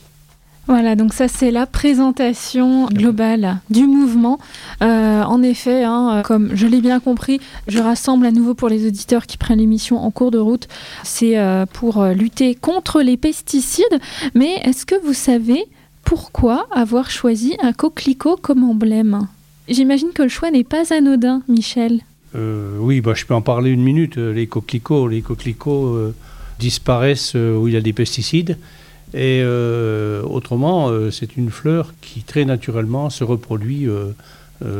Voilà, 0.68 0.96
donc 0.96 1.14
ça 1.14 1.28
c'est 1.28 1.50
la 1.50 1.64
présentation 1.64 2.88
globale 2.88 3.56
du 3.70 3.86
mouvement. 3.86 4.38
Euh, 4.82 5.22
en 5.22 5.42
effet, 5.42 5.82
hein, 5.82 6.22
comme 6.26 6.50
je 6.54 6.66
l'ai 6.66 6.82
bien 6.82 7.00
compris, 7.00 7.40
je 7.68 7.78
rassemble 7.78 8.26
à 8.26 8.32
nouveau 8.32 8.52
pour 8.52 8.68
les 8.68 8.86
auditeurs 8.86 9.26
qui 9.26 9.38
prennent 9.38 9.60
l'émission 9.60 9.96
en 9.96 10.10
cours 10.10 10.30
de 10.30 10.36
route. 10.36 10.68
C'est 11.04 11.38
euh, 11.38 11.64
pour 11.64 12.02
euh, 12.02 12.12
lutter 12.12 12.54
contre 12.54 13.00
les 13.00 13.16
pesticides. 13.16 13.98
Mais 14.34 14.56
est-ce 14.62 14.84
que 14.84 14.94
vous 15.06 15.14
savez 15.14 15.64
pourquoi 16.04 16.66
avoir 16.70 17.10
choisi 17.10 17.56
un 17.62 17.72
coquelicot 17.72 18.36
comme 18.36 18.62
emblème? 18.62 19.26
J'imagine 19.68 20.10
que 20.14 20.22
le 20.22 20.28
choix 20.28 20.50
n'est 20.50 20.64
pas 20.64 20.92
anodin, 20.92 21.40
Michel. 21.48 22.02
oui, 22.34 23.00
bah, 23.00 23.14
je 23.14 23.24
peux 23.24 23.34
en 23.34 23.40
parler 23.40 23.70
une 23.70 23.82
minute. 23.82 24.18
Les 24.18 24.46
coquelicots, 24.46 25.08
les 25.08 25.22
coquelicots 25.22 26.12
disparaissent 26.58 27.34
où 27.34 27.68
il 27.68 27.74
y 27.74 27.76
a 27.78 27.80
des 27.80 27.94
pesticides. 27.94 28.58
Et 29.14 29.40
euh, 29.42 30.22
autrement, 30.22 30.88
euh, 30.88 31.10
c'est 31.10 31.36
une 31.36 31.50
fleur 31.50 31.94
qui 32.00 32.22
très 32.22 32.44
naturellement 32.44 33.08
se 33.08 33.24
reproduit 33.24 33.88
euh, 33.88 34.12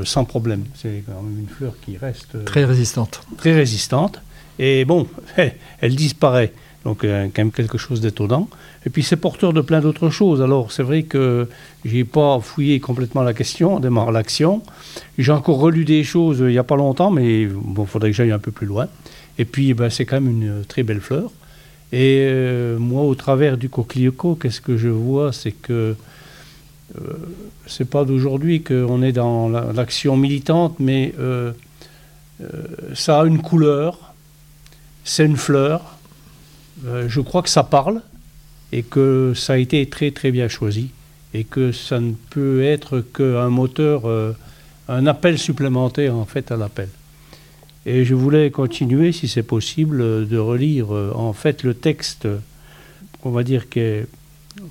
sans 0.05 0.25
problème. 0.25 0.65
C'est 0.75 1.03
quand 1.07 1.23
même 1.23 1.39
une 1.41 1.49
fleur 1.49 1.75
qui 1.85 1.97
reste 1.97 2.45
très 2.45 2.65
résistante. 2.65 3.23
Très 3.39 3.55
résistante. 3.55 4.21
Et 4.59 4.85
bon, 4.85 5.07
elle, 5.81 5.97
disparaît. 5.97 6.53
Donc 6.85 7.03
quand 7.03 7.39
même 7.39 7.53
quelque 7.53 7.79
chose 7.79 8.01
d'étonnant. 8.01 8.49
Et 8.87 8.91
puis 8.91 9.03
c'est 9.03 9.17
porteur 9.17 9.53
de 9.53 9.61
plein 9.61 9.81
d'autres 9.81 10.11
choses. 10.11 10.43
Alors 10.43 10.73
c'est 10.73 10.83
vrai 10.83 11.03
que 11.03 11.49
j'ai 11.85 12.05
pas 12.05 12.39
fouillé 12.41 12.81
complètement 12.81 13.23
la 13.23 13.35
question, 13.35 13.81
démarre 13.81 14.13
l'action. 14.13 14.63
J'ai 15.17 15.33
encore 15.33 15.59
relu 15.59 15.85
des 15.85 16.05
choses 16.05 16.39
il 16.41 16.47
n'y 16.49 16.59
a 16.59 16.65
pas 16.65 16.77
longtemps, 16.77 17.11
mais 17.11 17.47
bon, 17.47 17.85
faudrait 17.85 18.11
que 18.11 18.17
j'aille 18.17 18.31
un 18.31 18.39
peu 18.39 18.53
plus 18.53 18.67
loin. 18.67 18.89
Et 19.39 19.45
puis 19.45 19.75
ben, 19.75 19.91
c'est 19.91 20.05
quand 20.05 20.21
même 20.21 20.31
une 20.31 20.65
très 20.67 20.83
belle 20.83 21.01
fleur. 21.01 21.31
Et 21.93 22.27
euh, 22.29 22.79
moi, 22.79 23.03
au 23.03 23.15
travers 23.15 23.57
du 23.57 23.69
coquelicot, 23.69 24.35
qu'est-ce 24.35 24.61
que 24.61 24.77
je 24.77 24.89
vois 24.89 25.33
C'est 25.33 25.53
que 25.53 25.97
euh, 26.97 27.01
c'est 27.67 27.89
pas 27.89 28.05
d'aujourd'hui 28.05 28.63
qu'on 28.63 29.03
est 29.03 29.13
dans 29.13 29.49
l'action 29.49 30.17
militante, 30.17 30.77
mais 30.79 31.15
euh, 31.19 31.53
ça 32.95 33.21
a 33.21 33.25
une 33.25 33.41
couleur, 33.41 34.15
c'est 35.05 35.25
une 35.25 35.37
fleur. 35.37 35.99
je 36.85 37.21
crois 37.21 37.43
que 37.43 37.49
ça 37.49 37.65
parle 37.65 38.03
et 38.73 38.83
que 38.83 39.33
ça 39.35 39.55
a 39.55 39.57
été 39.57 39.85
très 39.87 40.11
très 40.13 40.31
bien 40.31 40.49
choisi 40.49 40.91
et 41.35 41.45
que 41.45 41.73
ça 41.73 42.01
ne 42.01 42.13
peut 42.31 42.63
être 42.63 43.01
qu'un 43.01 43.49
moteur, 43.49 44.03
un 44.89 45.07
appel 45.07 45.39
supplémentaire 45.39 46.15
en 46.15 46.27
fait 46.27 46.53
à 46.53 46.57
l'appel. 46.57 46.89
Et 47.91 48.05
je 48.05 48.15
voulais 48.15 48.51
continuer, 48.51 49.13
si 49.13 49.29
c'est 49.29 49.43
possible, 49.43 50.29
de 50.29 50.37
relire 50.37 50.95
euh, 50.95 51.11
en 51.15 51.33
fait 51.33 51.63
le 51.63 51.73
texte, 51.73 52.29
on 53.25 53.31
va 53.31 53.43
dire, 53.43 53.71
qui 53.71 53.81
est 53.81 54.07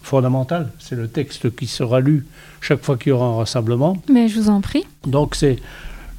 fondamental. 0.03 0.71
C'est 0.77 0.93
le 0.95 1.07
texte 1.07 1.55
qui 1.55 1.65
sera 1.65 2.00
lu 2.00 2.27
chaque 2.62 2.83
fois 2.83 2.95
qu'il 2.95 3.09
y 3.09 3.13
aura 3.13 3.25
un 3.25 3.38
rassemblement. 3.38 3.97
Mais 4.07 4.27
je 4.27 4.39
vous 4.39 4.50
en 4.50 4.62
prie. 4.62 4.83
Donc 5.07 5.33
c'est 5.33 5.57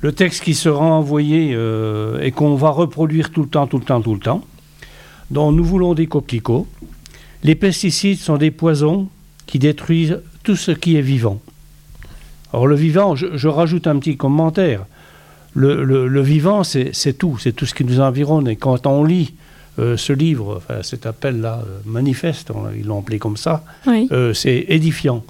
le 0.01 0.11
texte 0.11 0.43
qui 0.43 0.55
sera 0.55 0.85
envoyé 0.85 1.53
euh, 1.55 2.21
et 2.21 2.33
qu'on 2.33 2.57
va 2.57 2.71
reproduire 2.71 3.31
tout 3.31 3.43
le 3.43 3.49
temps, 3.49 3.69
tout 3.69 3.79
le 3.79 3.85
temps, 3.85 4.01
tout 4.01 4.15
le 4.15 4.21
temps. 4.21 4.45
Donc 5.31 5.55
nous 5.55 5.65
voulons 5.65 5.95
des 5.95 6.09
coquelicots. 6.09 6.67
Les 7.45 7.55
pesticides 7.55 8.19
sont 8.19 8.39
des 8.39 8.51
poisons 8.51 9.09
qui 9.47 9.61
détruisent 9.61 10.19
tout 10.43 10.57
ce 10.57 10.73
qui 10.73 10.97
est 10.97 11.03
vivant. 11.03 11.41
Alors 12.53 12.67
le 12.67 12.75
vivant, 12.75 13.15
je 13.15 13.47
rajoute 13.47 13.87
un 13.87 14.01
petit 14.01 14.17
commentaire 14.17 14.85
le, 15.59 16.21
vivant, 16.21 16.63
c'est 16.65 17.19
tout, 17.19 17.39
c'est 17.39 17.53
tout 17.53 17.67
ce 17.67 17.75
qui 17.75 17.85
nous 17.85 18.01
environne. 18.01 18.49
Et 18.49 18.57
quand 18.57 18.87
on 18.87 19.05
lit 19.05 19.35
euh, 19.79 19.97
ce 19.97 20.13
livre, 20.13 20.63
cet 20.83 21.07
appel-là, 21.07 21.63
euh, 21.65 21.79
manifeste, 21.85 22.51
ils 22.77 22.87
l'ont 22.87 23.01
appelé 23.01 23.19
comme 23.19 23.37
ça, 23.37 23.65
euh, 23.89 24.33
c'est 24.35 24.67
édifiant. 24.69 25.25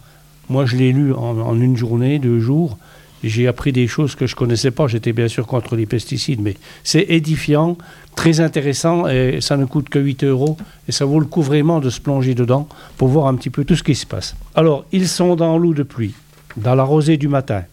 Moi, 0.49 0.65
je 0.67 0.77
l'ai 0.77 0.93
lu 0.93 1.13
en, 1.13 1.61
une 1.61 1.77
journée, 1.77 2.19
deux 2.19 2.41
jours. 2.41 2.79
J'ai 3.25 3.49
appris 3.49 3.73
des 3.73 3.89
choses 3.89 4.15
que 4.15 4.27
je 4.27 4.35
ne 4.35 4.39
connaissais 4.39 4.71
pas. 4.71 4.87
J'étais 4.87 5.13
bien 5.13 5.29
sûr 5.29 5.47
contre 5.47 5.77
les 5.77 5.87
pesticides, 5.87 6.41
mais 6.41 6.55
c'est 6.85 7.07
édifiant, 7.09 7.77
très 8.15 8.41
intéressant, 8.41 9.09
et 9.09 9.41
ça 9.41 9.57
ne 9.57 9.65
coûte 9.65 9.89
que 9.89 9.99
8 9.99 10.25
euros. 10.25 10.57
Et 10.89 10.93
ça 10.93 11.05
vaut 11.05 11.21
le 11.21 11.27
coup 11.27 11.43
vraiment 11.43 11.81
de 11.81 11.91
se 11.91 12.01
plonger 12.01 12.35
dedans 12.35 12.69
pour 12.97 13.09
voir 13.09 13.27
un 13.27 13.35
petit 13.35 13.51
peu 13.51 13.65
tout 13.65 13.77
ce 13.77 13.83
qui 13.83 13.95
se 13.95 14.07
passe. 14.07 14.37
Alors, 14.55 14.87
ils 14.93 15.09
sont 15.09 15.37
dans 15.37 15.59
l'eau 15.59 15.75
de 15.75 15.83
pluie, 15.83 16.15
dans 16.57 16.75
la 16.75 16.85
rosée 16.85 17.17
du 17.17 17.29
matin, 17.29 17.65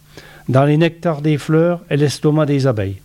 dans 0.48 0.64
les 0.64 0.76
nectars 0.76 1.22
des 1.22 1.38
fleurs 1.38 1.82
et 1.90 1.96
l'estomac 1.96 2.46
des 2.46 2.66
abeilles, 2.66 3.00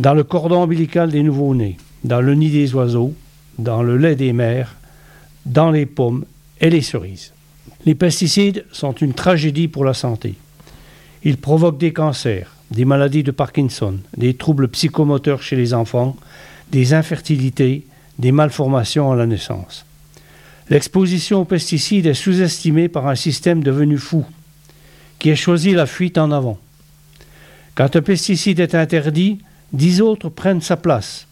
dans 0.00 0.14
le 0.14 0.24
cordon 0.24 0.62
ombilical 0.62 1.10
des 1.10 1.22
nouveaux-nés, 1.22 1.76
dans 2.04 2.20
le 2.20 2.34
nid 2.34 2.50
des 2.50 2.74
oiseaux, 2.74 3.14
dans 3.58 3.82
le 3.82 3.96
lait 3.96 4.16
des 4.16 4.32
mères, 4.32 4.76
dans 5.46 5.70
les 5.70 5.86
pommes 5.86 6.24
et 6.60 6.70
les 6.70 6.82
cerises. 6.82 7.32
Les 7.86 7.94
pesticides 7.94 8.64
sont 8.72 8.92
une 8.92 9.14
tragédie 9.14 9.68
pour 9.68 9.84
la 9.84 9.94
santé. 9.94 10.34
Ils 11.24 11.36
provoquent 11.36 11.78
des 11.78 11.92
cancers, 11.92 12.54
des 12.70 12.84
maladies 12.84 13.22
de 13.22 13.30
Parkinson, 13.30 13.98
des 14.16 14.34
troubles 14.34 14.68
psychomoteurs 14.68 15.42
chez 15.42 15.56
les 15.56 15.74
enfants, 15.74 16.16
des 16.70 16.94
infertilités, 16.94 17.84
des 18.18 18.32
malformations 18.32 19.10
à 19.10 19.16
la 19.16 19.26
naissance. 19.26 19.84
L'exposition 20.70 21.40
aux 21.40 21.44
pesticides 21.44 22.06
est 22.06 22.14
sous-estimée 22.14 22.88
par 22.88 23.08
un 23.08 23.14
système 23.14 23.62
devenu 23.62 23.98
fou 23.98 24.24
qui 25.22 25.30
a 25.30 25.36
choisi 25.36 25.70
la 25.70 25.86
fuite 25.86 26.18
en 26.18 26.32
avant. 26.32 26.58
Quand 27.76 27.94
un 27.94 28.02
pesticide 28.02 28.58
est 28.58 28.74
interdit, 28.74 29.38
dix 29.72 30.00
autres 30.00 30.28
prennent 30.28 30.60
sa 30.60 30.76
place. 30.76 31.28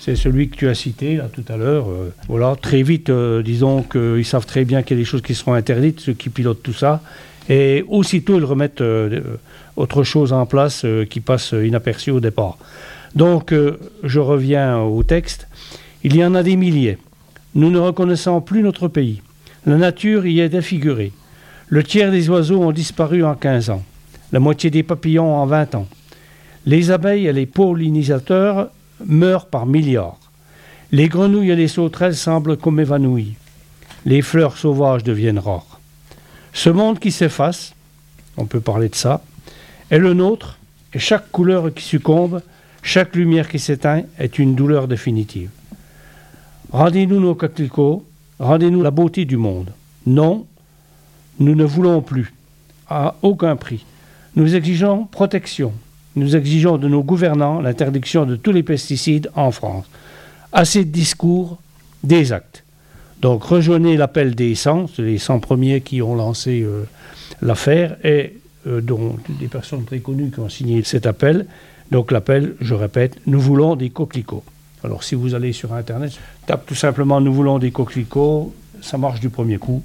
C'est 0.00 0.16
celui 0.16 0.48
que 0.48 0.56
tu 0.56 0.68
as 0.68 0.74
cité 0.74 1.20
tout 1.32 1.44
à 1.48 1.56
l'heure. 1.56 1.88
Euh, 1.88 2.12
voilà, 2.26 2.56
très 2.60 2.82
vite, 2.82 3.10
euh, 3.10 3.40
disons 3.44 3.84
qu'ils 3.84 4.24
savent 4.24 4.44
très 4.44 4.64
bien 4.64 4.82
qu'il 4.82 4.96
y 4.96 5.00
a 5.00 5.02
des 5.02 5.08
choses 5.08 5.22
qui 5.22 5.36
seront 5.36 5.54
interdites, 5.54 6.00
ceux 6.00 6.14
qui 6.14 6.30
pilotent 6.30 6.64
tout 6.64 6.72
ça. 6.72 7.00
Et 7.48 7.84
aussitôt, 7.86 8.38
ils 8.38 8.44
remettent 8.44 8.80
euh, 8.80 9.38
autre 9.76 10.02
chose 10.02 10.32
en 10.32 10.44
place 10.44 10.84
qui 11.08 11.20
passe 11.20 11.52
inaperçu 11.52 12.10
au 12.10 12.18
départ. 12.18 12.58
Donc, 13.14 13.54
je 14.02 14.18
reviens 14.18 14.80
au 14.80 15.04
texte. 15.04 15.46
Il 16.02 16.16
y 16.16 16.24
en 16.24 16.34
a 16.34 16.42
des 16.42 16.56
milliers. 16.56 16.98
Nous 17.54 17.70
ne 17.70 17.78
reconnaissons 17.78 18.40
plus 18.40 18.62
notre 18.62 18.88
pays. 18.88 19.22
La 19.64 19.76
nature 19.76 20.26
y 20.26 20.40
est 20.40 20.48
défigurée. 20.48 21.12
Le 21.72 21.82
tiers 21.82 22.10
des 22.10 22.28
oiseaux 22.28 22.62
ont 22.62 22.70
disparu 22.70 23.24
en 23.24 23.34
15 23.34 23.70
ans, 23.70 23.82
la 24.30 24.40
moitié 24.40 24.68
des 24.68 24.82
papillons 24.82 25.34
en 25.34 25.46
20 25.46 25.74
ans. 25.74 25.86
Les 26.66 26.90
abeilles 26.90 27.28
et 27.28 27.32
les 27.32 27.46
pollinisateurs 27.46 28.68
meurent 29.06 29.46
par 29.46 29.64
milliards. 29.64 30.18
Les 30.90 31.08
grenouilles 31.08 31.50
et 31.50 31.56
les 31.56 31.68
sauterelles 31.68 32.14
semblent 32.14 32.58
comme 32.58 32.78
évanouies. 32.78 33.36
Les 34.04 34.20
fleurs 34.20 34.58
sauvages 34.58 35.02
deviennent 35.02 35.38
rares. 35.38 35.80
Ce 36.52 36.68
monde 36.68 36.98
qui 36.98 37.10
s'efface, 37.10 37.72
on 38.36 38.44
peut 38.44 38.60
parler 38.60 38.90
de 38.90 38.94
ça, 38.94 39.22
est 39.90 39.98
le 39.98 40.12
nôtre, 40.12 40.58
et 40.92 40.98
chaque 40.98 41.30
couleur 41.30 41.72
qui 41.72 41.84
succombe, 41.84 42.42
chaque 42.82 43.16
lumière 43.16 43.48
qui 43.48 43.58
s'éteint 43.58 44.02
est 44.18 44.38
une 44.38 44.54
douleur 44.54 44.88
définitive. 44.88 45.48
Rendez-nous 46.70 47.18
nos 47.18 47.34
coquelicots, 47.34 48.04
rendez-nous 48.38 48.82
la 48.82 48.90
beauté 48.90 49.24
du 49.24 49.38
monde. 49.38 49.72
Non, 50.04 50.44
nous 51.38 51.54
ne 51.54 51.64
voulons 51.64 52.02
plus, 52.02 52.32
à 52.88 53.14
aucun 53.22 53.56
prix. 53.56 53.84
Nous 54.36 54.54
exigeons 54.54 55.04
protection. 55.04 55.72
Nous 56.14 56.36
exigeons 56.36 56.78
de 56.78 56.88
nos 56.88 57.02
gouvernants 57.02 57.60
l'interdiction 57.60 58.26
de 58.26 58.36
tous 58.36 58.52
les 58.52 58.62
pesticides 58.62 59.30
en 59.34 59.50
France. 59.50 59.86
Assez 60.52 60.84
de 60.84 60.90
discours, 60.90 61.58
des 62.04 62.32
actes. 62.32 62.64
Donc 63.20 63.44
rejoignez 63.44 63.96
l'appel 63.96 64.34
des 64.34 64.54
100, 64.54 64.98
les 64.98 65.18
100 65.18 65.40
premiers 65.40 65.80
qui 65.80 66.02
ont 66.02 66.14
lancé 66.14 66.62
euh, 66.62 66.84
l'affaire 67.40 67.96
et 68.04 68.36
euh, 68.66 68.80
dont 68.80 69.16
des 69.40 69.46
personnes 69.46 69.84
très 69.84 70.00
connues 70.00 70.30
qui 70.30 70.40
ont 70.40 70.48
signé 70.48 70.82
cet 70.82 71.06
appel. 71.06 71.46
Donc 71.90 72.10
l'appel, 72.10 72.56
je 72.60 72.74
répète, 72.74 73.18
nous 73.26 73.40
voulons 73.40 73.76
des 73.76 73.90
coquelicots. 73.90 74.44
Alors 74.84 75.04
si 75.04 75.14
vous 75.14 75.34
allez 75.34 75.52
sur 75.52 75.72
Internet, 75.72 76.12
tape 76.46 76.66
tout 76.66 76.74
simplement 76.74 77.20
nous 77.20 77.32
voulons 77.32 77.58
des 77.58 77.70
coquelicots, 77.70 78.52
ça 78.80 78.98
marche 78.98 79.20
du 79.20 79.30
premier 79.30 79.58
coup. 79.58 79.82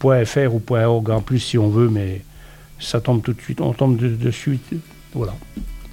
.fr 0.00 0.54
ou 0.54 0.62
.org 0.74 1.10
en 1.10 1.20
plus 1.20 1.40
si 1.40 1.58
on 1.58 1.68
veut, 1.68 1.88
mais 1.88 2.22
ça 2.78 3.00
tombe 3.00 3.22
tout 3.22 3.32
de 3.32 3.40
suite, 3.40 3.60
on 3.60 3.72
tombe 3.72 3.96
de, 3.96 4.08
de 4.08 4.30
suite, 4.30 4.62
voilà. 5.12 5.34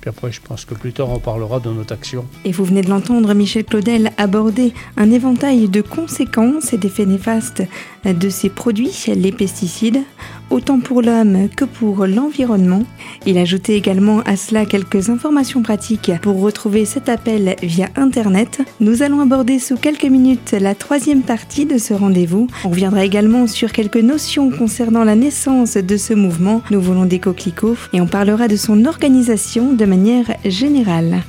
Puis 0.04 0.10
après, 0.10 0.34
je 0.34 0.42
pense 0.42 0.66
que 0.66 0.74
plus 0.74 0.92
tard, 0.92 1.10
on 1.10 1.20
parlera 1.20 1.62
de 1.62 1.70
notre 1.70 1.94
action. 1.94 2.26
Et 2.44 2.52
vous 2.52 2.66
venez 2.66 2.82
de 2.82 2.90
l'entendre, 2.90 3.34
Michel 3.34 3.64
Claudel 3.64 4.12
aborder 4.18 4.74
un 4.98 5.10
éventail 5.12 5.70
de 5.70 5.80
conséquences 5.80 6.74
et 6.74 6.78
d'effets 6.78 7.06
néfastes 7.06 7.64
de 8.06 8.30
ces 8.30 8.50
produits, 8.50 9.06
les 9.08 9.32
pesticides, 9.32 10.02
autant 10.50 10.80
pour 10.80 11.02
l'homme 11.02 11.50
que 11.56 11.66
pour 11.66 12.06
l'environnement. 12.06 12.84
Il 13.26 13.38
ajoutait 13.38 13.76
également 13.76 14.20
à 14.22 14.36
cela 14.36 14.66
quelques 14.66 15.10
informations 15.10 15.62
pratiques 15.62 16.12
pour 16.22 16.42
retrouver 16.42 16.86
cet 16.86 17.10
appel 17.10 17.56
via 17.62 17.90
Internet. 17.96 18.62
Nous 18.80 19.02
allons 19.02 19.22
aborder 19.22 19.60
sous 19.60 19.78
quelques 19.78 20.04
minutes 20.04 20.56
la 20.60 20.76
troisième 20.76 21.22
partie 21.22 21.66
de 21.66 21.78
ce 21.78 21.94
rendez-vous. 21.94 22.48
On 22.66 22.70
reviendra 22.70 23.04
également 23.06 23.48
sur 23.48 23.72
quelques 23.72 23.98
notions 23.98 24.52
concernant 24.52 25.04
la 25.04 25.16
naissance 25.16 25.76
de 25.76 25.98
ce 25.98 26.14
mouvement. 26.14 26.62
Nous 26.72 26.82
voulons 26.82 27.06
des 27.06 27.20
coquelicots 27.20 27.78
et 27.94 28.02
on 28.02 28.08
parlera 28.08 28.48
de 28.48 28.56
son 28.56 28.86
organisation 28.86 29.74
de 29.74 29.86
manière 29.86 30.26
générale. 30.46 31.24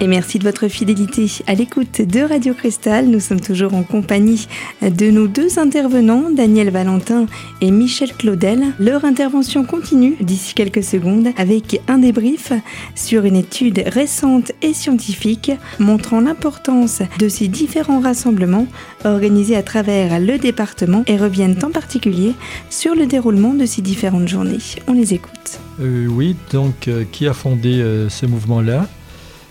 Et 0.00 0.06
merci 0.06 0.38
de 0.38 0.44
votre 0.44 0.68
fidélité 0.68 1.26
à 1.48 1.54
l'écoute 1.54 2.02
de 2.02 2.20
Radio 2.20 2.54
Cristal. 2.54 3.06
Nous 3.08 3.18
sommes 3.18 3.40
toujours 3.40 3.74
en 3.74 3.82
compagnie 3.82 4.46
de 4.80 5.10
nos 5.10 5.26
deux 5.26 5.58
intervenants, 5.58 6.30
Daniel 6.30 6.70
Valentin 6.70 7.26
et 7.60 7.72
Michel 7.72 8.12
Claudel. 8.14 8.62
Leur 8.78 9.04
intervention 9.04 9.64
continue 9.64 10.14
d'ici 10.20 10.54
quelques 10.54 10.84
secondes 10.84 11.30
avec 11.36 11.80
un 11.88 11.98
débrief 11.98 12.52
sur 12.94 13.24
une 13.24 13.34
étude 13.34 13.82
récente 13.86 14.52
et 14.62 14.72
scientifique 14.72 15.50
montrant 15.80 16.20
l'importance 16.20 17.02
de 17.18 17.28
ces 17.28 17.48
différents 17.48 18.00
rassemblements 18.00 18.68
organisés 19.04 19.56
à 19.56 19.64
travers 19.64 20.20
le 20.20 20.38
département 20.38 21.02
et 21.08 21.16
reviennent 21.16 21.58
en 21.64 21.70
particulier 21.70 22.34
sur 22.70 22.94
le 22.94 23.06
déroulement 23.06 23.52
de 23.52 23.66
ces 23.66 23.82
différentes 23.82 24.28
journées. 24.28 24.58
On 24.86 24.92
les 24.92 25.12
écoute. 25.12 25.58
Euh, 25.80 26.06
oui, 26.06 26.36
donc 26.52 26.86
euh, 26.86 27.04
qui 27.10 27.26
a 27.26 27.32
fondé 27.32 27.80
euh, 27.80 28.08
ce 28.08 28.26
mouvement-là? 28.26 28.86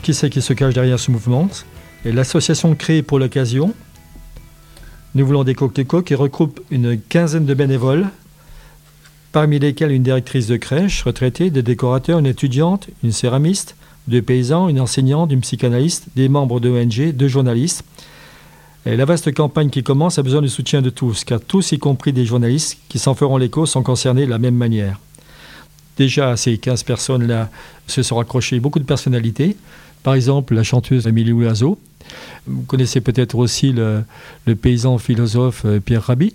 Qui 0.01 0.13
c'est 0.13 0.29
qui 0.29 0.41
se 0.41 0.53
cache 0.53 0.73
derrière 0.73 0.99
ce 0.99 1.11
mouvement 1.11 1.49
Et 2.05 2.11
l'association 2.11 2.75
créée 2.75 3.01
pour 3.01 3.19
l'occasion, 3.19 3.73
nous 5.15 5.25
voulons 5.25 5.43
des 5.43 5.55
coquelicots 5.55 6.03
qui 6.03 6.15
regroupe 6.15 6.59
une 6.69 6.99
quinzaine 6.99 7.45
de 7.45 7.53
bénévoles, 7.53 8.07
parmi 9.31 9.59
lesquels 9.59 9.91
une 9.91 10.03
directrice 10.03 10.47
de 10.47 10.57
crèche 10.57 11.03
retraitée, 11.03 11.49
des 11.49 11.63
décorateurs, 11.63 12.19
une 12.19 12.25
étudiante, 12.25 12.87
une 13.03 13.11
céramiste, 13.11 13.75
deux 14.07 14.21
paysans, 14.21 14.69
une 14.69 14.79
enseignante, 14.79 15.31
une 15.31 15.41
psychanalyste, 15.41 16.07
des 16.15 16.29
membres 16.29 16.59
d'ONG, 16.59 17.11
deux 17.13 17.27
journalistes. 17.27 17.83
Et 18.85 18.95
la 18.95 19.05
vaste 19.05 19.33
campagne 19.33 19.69
qui 19.69 19.83
commence 19.83 20.17
a 20.17 20.23
besoin 20.23 20.41
du 20.41 20.49
soutien 20.49 20.81
de 20.81 20.89
tous, 20.89 21.25
car 21.25 21.41
tous, 21.41 21.73
y 21.73 21.79
compris 21.79 22.13
des 22.13 22.25
journalistes 22.25 22.77
qui 22.87 22.99
s'en 22.99 23.15
feront 23.15 23.37
l'écho, 23.37 23.65
sont 23.65 23.83
concernés 23.83 24.25
de 24.25 24.29
la 24.29 24.39
même 24.39 24.55
manière. 24.55 24.99
Déjà, 25.97 26.37
ces 26.37 26.57
15 26.57 26.83
personnes-là 26.83 27.49
se 27.87 28.03
sont 28.03 28.15
raccrochées 28.17 28.59
beaucoup 28.59 28.79
de 28.79 28.85
personnalités. 28.85 29.57
Par 30.07 30.15
exemple, 30.15 30.55
la 30.55 30.63
chanteuse 30.63 31.05
Amélie 31.05 31.33
Oiseau. 31.33 31.77
Vous 32.45 32.61
connaissez 32.61 33.01
peut-être 33.01 33.35
aussi 33.35 33.73
le, 33.73 34.05
paysan 34.55 34.97
philosophe 34.99 35.63
euh, 35.65 35.81
Pierre 35.81 36.03
Rabhi, 36.03 36.31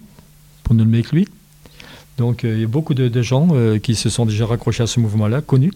pour 0.62 0.74
ne 0.74 0.84
nommer 0.84 1.00
que 1.00 1.16
lui. 1.16 1.26
Donc 2.18 2.44
euh, 2.44 2.54
il 2.54 2.60
y 2.60 2.64
a 2.64 2.66
beaucoup 2.66 2.92
de, 2.92 3.22
gens 3.22 3.48
euh, 3.52 3.78
qui 3.78 3.94
se 3.94 4.10
sont 4.10 4.26
déjà 4.26 4.44
raccrochés 4.44 4.82
à 4.82 4.86
ce 4.86 5.00
mouvement-là, 5.00 5.40
connus. 5.40 5.72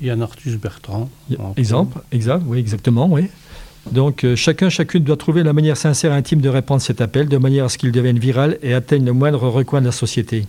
Il 0.00 0.06
y 0.08 0.10
a 0.10 0.14
un 0.14 0.20
Artus 0.20 0.56
Bertrand. 0.56 1.08
Exemple, 1.56 2.00
exact, 2.10 2.42
oui, 2.44 2.58
exactement, 2.58 3.08
oui. 3.08 3.28
Donc 3.92 4.26
chacun, 4.34 4.68
chacune 4.68 5.04
doit 5.04 5.16
trouver 5.16 5.44
la 5.44 5.52
manière 5.52 5.76
sincère 5.76 6.10
et 6.10 6.16
intime 6.16 6.40
de 6.40 6.48
répondre 6.48 6.82
à 6.82 6.84
cet 6.84 7.00
appel, 7.00 7.28
de 7.28 7.36
manière 7.36 7.66
à 7.66 7.68
ce 7.68 7.78
qu'il 7.78 7.92
devienne 7.92 8.18
viral 8.18 8.58
et 8.64 8.74
atteigne 8.74 9.04
le 9.04 9.12
moindre 9.12 9.46
recoin 9.46 9.80
de 9.80 9.86
la 9.86 9.92
société. 9.92 10.44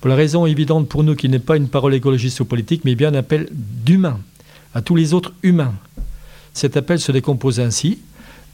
Pour 0.00 0.08
la 0.10 0.16
raison 0.16 0.46
évidente 0.46 0.88
pour 0.88 1.04
nous 1.04 1.14
qu'il 1.14 1.30
n'est 1.30 1.38
pas 1.38 1.56
une 1.56 1.68
parole 1.68 1.94
écologiste 1.94 2.40
ou 2.40 2.44
politique, 2.44 2.82
mais 2.84 2.96
bien 2.96 3.14
un 3.14 3.18
appel 3.18 3.48
d'humain, 3.52 4.18
à 4.74 4.82
tous 4.82 4.96
les 4.96 5.14
autres 5.14 5.32
humains. 5.42 5.74
Cet 6.54 6.76
appel 6.76 6.98
se 6.98 7.12
décompose 7.12 7.60
ainsi. 7.60 7.98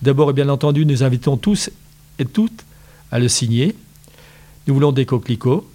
D'abord, 0.02 0.32
bien 0.32 0.48
entendu, 0.48 0.84
nous 0.84 1.02
invitons 1.02 1.36
tous 1.36 1.70
et 2.18 2.24
toutes 2.24 2.64
à 3.10 3.18
le 3.18 3.28
signer. 3.28 3.74
Nous 4.66 4.74
voulons 4.74 4.92
des 4.92 5.06
coquelicots. 5.06 5.68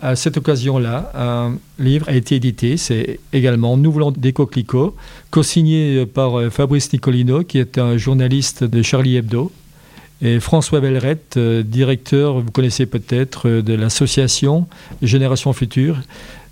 À 0.00 0.16
cette 0.16 0.36
occasion-là, 0.36 1.12
un 1.14 1.58
livre 1.78 2.08
a 2.08 2.14
été 2.14 2.36
édité. 2.36 2.76
C'est 2.76 3.20
également 3.32 3.76
Nous 3.76 3.92
voulons 3.92 4.10
des 4.10 4.32
coquelicots, 4.32 4.96
co-signé 5.30 6.06
par 6.06 6.38
euh, 6.38 6.50
Fabrice 6.50 6.92
Nicolino, 6.92 7.44
qui 7.44 7.58
est 7.58 7.78
un 7.78 7.96
journaliste 7.96 8.64
de 8.64 8.82
Charlie 8.82 9.16
Hebdo, 9.16 9.52
et 10.20 10.38
François 10.38 10.80
Bellerette, 10.80 11.36
euh, 11.36 11.64
directeur, 11.64 12.40
vous 12.40 12.50
connaissez 12.52 12.86
peut-être, 12.86 13.48
euh, 13.48 13.62
de 13.62 13.74
l'association 13.74 14.68
Génération 15.02 15.52
Future. 15.52 16.00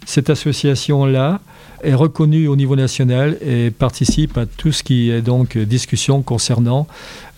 Cette 0.07 0.29
association-là 0.29 1.41
est 1.83 1.95
reconnue 1.95 2.49
au 2.49 2.57
niveau 2.57 2.77
national 2.77 3.37
et 3.41 3.71
participe 3.71 4.37
à 4.39 4.47
tout 4.47 4.73
ce 4.73 4.83
qui 4.83 5.11
est 5.11 5.23
donc 5.23 5.57
discussion 5.59 6.23
concernant 6.23 6.87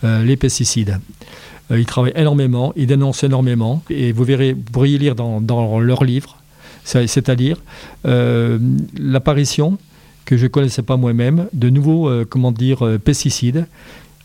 euh, 0.03 0.23
les 0.23 0.37
pesticides. 0.37 0.99
Euh, 1.71 1.79
ils 1.79 1.85
travaillent 1.85 2.13
énormément, 2.15 2.73
ils 2.75 2.87
dénoncent 2.87 3.23
énormément, 3.23 3.83
et 3.89 4.11
vous 4.11 4.23
verrez, 4.23 4.53
pourriez 4.53 4.97
lire 4.97 5.15
dans, 5.15 5.41
dans 5.41 5.79
leur 5.79 6.03
livre, 6.03 6.37
c'est-à-dire 6.83 7.57
euh, 8.05 8.59
l'apparition 8.97 9.77
que 10.25 10.37
je 10.37 10.43
ne 10.43 10.49
connaissais 10.49 10.83
pas 10.83 10.97
moi-même 10.97 11.47
de 11.53 11.69
nouveaux 11.69 12.09
comment 12.29 12.51
dire 12.51 12.97
pesticides 13.03 13.67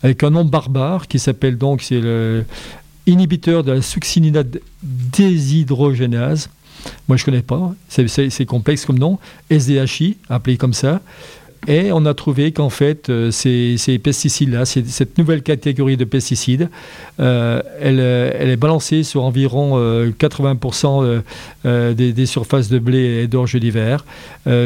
avec 0.01 0.23
un 0.23 0.29
nom 0.29 0.45
barbare 0.45 1.07
qui 1.07 1.19
s'appelle 1.19 1.57
donc 1.57 1.81
c'est 1.81 1.99
le 1.99 2.45
inhibiteur 3.05 3.63
de 3.63 3.73
la 3.73 3.81
succininate 3.81 4.59
déshydrogénase 4.83 6.49
moi, 7.07 7.17
je 7.17 7.23
ne 7.23 7.25
connais 7.25 7.41
pas. 7.41 7.73
C'est 7.87 8.45
complexe 8.45 8.85
comme 8.85 8.99
nom. 8.99 9.19
SDHI, 9.49 10.17
appelé 10.29 10.57
comme 10.57 10.73
ça. 10.73 11.01
Et 11.67 11.91
on 11.91 12.05
a 12.05 12.13
trouvé 12.13 12.51
qu'en 12.51 12.69
fait, 12.69 13.09
euh, 13.09 13.31
ces, 13.31 13.99
pesticides-là, 14.01 14.65
cette 14.65 15.17
nouvelle 15.17 15.41
catégorie 15.41 15.97
de 15.97 16.05
pesticides, 16.05 16.69
euh, 17.19 17.61
elle, 17.81 17.99
est 18.49 18.55
balancée 18.55 19.03
sur 19.03 19.23
environ 19.23 19.77
80% 20.07 21.21
euh, 21.65 21.93
des, 21.93 22.13
des, 22.13 22.25
surfaces 22.25 22.69
de 22.69 22.79
blé 22.79 23.23
et 23.23 23.27
d'orge 23.27 23.55
d'hiver. 23.55 24.05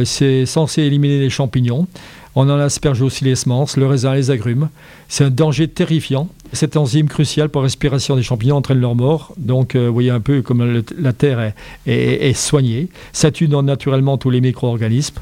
c'est 0.06 0.45
censé 0.45 0.84
éliminer 0.84 1.19
les 1.19 1.30
champignons. 1.30 1.88
On 2.36 2.49
en 2.49 2.60
asperge 2.60 3.02
aussi 3.02 3.26
les 3.26 3.36
semences, 3.36 3.78
le 3.78 3.86
raisin, 3.86 4.13
les 4.15 4.32
agrumes. 4.32 4.69
C'est 5.08 5.23
un 5.23 5.30
danger 5.30 5.67
terrifiant. 5.67 6.30
Cette 6.54 6.78
enzyme 6.78 7.08
cruciale 7.08 7.50
pour 7.50 7.62
la 7.62 7.66
respiration 7.66 8.16
des 8.16 8.24
champignons 8.24 8.58
entraîne 8.58 8.80
leur 8.80 8.96
mort. 8.96 9.34
Donc, 9.38 9.76
euh, 9.76 9.88
vous 9.88 9.94
voyez 9.94 10.12
un 10.12 10.20
peu 10.20 10.42
comme 10.42 10.84
la 10.98 11.13
terre 11.13 11.54
est, 11.86 12.34
soignée. 12.34 12.89
Ça 13.12 13.32
tue 13.32 13.48
naturellement 13.48 14.18
tous 14.18 14.30
les 14.30 14.39
micro-organismes. 14.39 15.20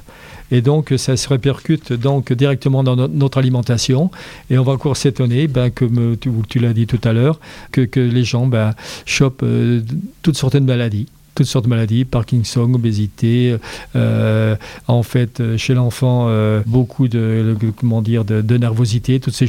Et 0.51 0.61
donc, 0.61 0.93
ça 0.97 1.15
se 1.15 1.29
répercute 1.29 1.93
donc 1.93 2.33
directement 2.33 2.83
dans 2.83 2.95
notre 2.95 3.37
alimentation. 3.37 4.11
Et 4.49 4.57
on 4.57 4.63
va 4.63 4.73
encore 4.73 4.97
s'étonner, 4.97 5.47
ben, 5.47 5.71
comme 5.71 6.17
tu, 6.17 6.59
l'as 6.59 6.73
dit 6.73 6.85
tout 6.85 6.99
à 7.05 7.13
l'heure, 7.13 7.39
que, 7.71 7.87
les 7.95 8.23
gens 8.25 8.47
ben, 8.47 8.73
chopent 9.05 9.43
euh, 9.43 9.81
toutes 10.21 10.37
sortes 10.37 10.55
de 10.55 10.59
maladies 10.59 11.07
toutes 11.35 11.47
sortes 11.47 11.65
de 11.65 11.69
maladies, 11.69 12.05
Parkinson, 12.05 12.73
obésité, 12.73 13.55
euh, 13.95 14.55
en 14.87 15.03
fait 15.03 15.39
euh, 15.39 15.57
chez 15.57 15.73
l'enfant 15.73 16.25
euh, 16.27 16.61
beaucoup 16.65 17.07
de 17.07 17.55
comment 17.77 18.01
dire 18.01 18.25
de, 18.25 18.57
nervosité, 18.57 19.19
toutes 19.19 19.33
ces 19.33 19.47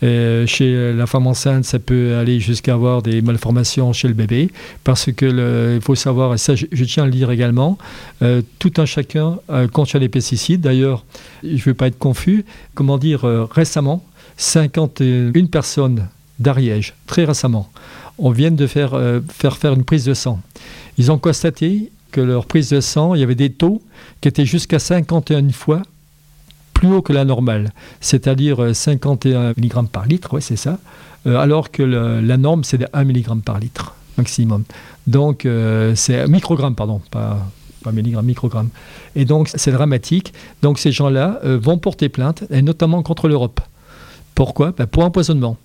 choses-là. 0.00 0.46
chez 0.46 0.92
la 0.92 1.06
femme 1.06 1.26
enceinte, 1.26 1.64
ça 1.64 1.78
peut 1.78 2.16
aller 2.16 2.40
jusqu'à 2.40 2.74
avoir 2.74 3.02
des 3.02 3.22
malformations 3.22 3.92
chez 3.92 4.08
le 4.08 4.14
bébé, 4.14 4.50
parce 4.84 5.10
que 5.12 5.74
il 5.76 5.80
faut 5.80 5.94
savoir, 5.94 6.34
et 6.34 6.38
ça 6.38 6.54
je, 6.54 6.84
tiens 6.84 7.04
à 7.04 7.06
le 7.06 7.12
dire 7.12 7.30
également, 7.30 7.78
tout 8.58 8.72
un 8.78 8.86
chacun 8.86 9.38
contient 9.72 10.00
des 10.00 10.08
pesticides. 10.08 10.60
D'ailleurs, 10.60 11.04
je 11.42 11.48
ne 11.48 11.58
veux 11.58 11.74
pas 11.74 11.88
être 11.88 11.98
confus, 11.98 12.44
comment 12.74 12.98
dire, 12.98 13.22
récemment, 13.50 14.04
51 14.36 15.46
personnes 15.46 16.08
d'Ariège, 16.38 16.94
très 17.06 17.24
récemment, 17.24 17.70
on 18.18 18.30
vient 18.30 18.50
de 18.50 18.66
faire, 18.66 18.98
faire 19.30 19.56
faire 19.56 19.72
une 19.72 19.84
prise 19.84 20.04
de 20.04 20.14
sang. 20.14 20.40
Ils 20.98 21.10
ont 21.10 21.18
constaté 21.18 21.90
que 22.12 22.20
leur 22.20 22.46
prise 22.46 22.70
de 22.70 22.80
sang, 22.80 23.14
il 23.14 23.20
y 23.20 23.24
avait 23.24 23.34
des 23.34 23.50
taux 23.50 23.82
qui 24.20 24.28
étaient 24.28 24.46
jusqu'à 24.46 24.78
51 24.78 25.50
fois 25.50 25.82
plus 26.76 26.92
haut 26.92 27.02
que 27.02 27.12
la 27.12 27.24
normale, 27.24 27.72
c'est-à-dire 28.00 28.74
51 28.74 29.40
euh, 29.40 29.54
mg 29.56 29.88
par 29.88 30.06
litre, 30.06 30.34
ouais, 30.34 30.42
c'est 30.42 30.56
ça, 30.56 30.78
euh, 31.26 31.38
alors 31.38 31.70
que 31.70 31.82
la 31.82 32.36
norme, 32.36 32.64
c'est 32.64 32.76
de 32.76 32.86
1 32.92 33.04
mg 33.04 33.42
par 33.42 33.58
litre 33.58 33.94
maximum. 34.18 34.64
Donc, 35.06 35.46
euh, 35.46 35.94
c'est 35.94 36.28
microgramme, 36.28 36.74
pardon, 36.74 37.00
pas, 37.10 37.38
pas 37.82 37.92
milligramme, 37.92 38.26
microgramme. 38.26 38.68
Et 39.14 39.24
donc, 39.24 39.50
c'est 39.54 39.72
dramatique. 39.72 40.34
Donc, 40.62 40.78
ces 40.78 40.92
gens-là 40.92 41.40
vont 41.42 41.78
porter 41.78 42.08
plainte, 42.08 42.44
et 42.50 42.60
notamment 42.60 43.02
contre 43.02 43.28
l'Europe. 43.28 43.60
Pourquoi? 44.34 44.72
Ben, 44.76 44.86
Pour 44.86 45.04
empoisonnement 45.04 45.56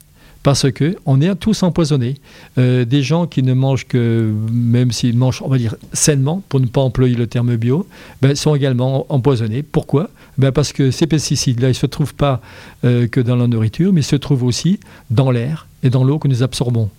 parce 0.44 0.72
que 0.72 0.96
on 1.06 1.22
est 1.22 1.34
tous 1.36 1.64
empoisonnés. 1.64 2.16
Euh, 2.58 2.86
des 2.86 3.04
gens 3.04 3.28
qui 3.28 3.44
ne 3.44 3.54
mangent 3.54 3.88
que, 3.88 4.34
même 4.52 4.92
s'ils 4.92 5.18
mangent, 5.18 5.42
on 5.42 5.48
va 5.48 5.58
dire, 5.58 5.76
sainement, 5.94 6.44
pour 6.50 6.60
ne 6.60 6.66
pas 6.66 6.82
employer 6.82 7.16
le 7.16 7.28
terme 7.28 7.56
bio, 7.56 7.88
ben, 8.22 8.36
sont 8.36 8.56
également 8.56 9.06
empoisonnés. 9.10 9.64
Pourquoi? 9.64 10.10
Ben, 10.38 10.52
Parce 10.52 10.74
que 10.74 10.92
ces 10.92 11.08
pesticides-là, 11.08 11.68
ils 11.68 11.72
ne 11.72 11.76
se 11.76 11.86
trouvent 11.86 12.16
pas 12.16 12.42
euh, 12.84 13.08
que 13.08 13.20
dans 13.20 13.36
la 13.36 13.48
nourriture, 13.48 13.94
mais 13.94 14.02
ils 14.02 14.06
se 14.06 14.16
trouvent 14.16 14.44
aussi 14.44 14.80
dans 15.10 15.32
l'air 15.32 15.68
et 15.84 15.90
dans 15.90 16.04
l'eau 16.04 16.20
que 16.20 16.28
nous 16.28 16.44
absorbons. 16.44 16.90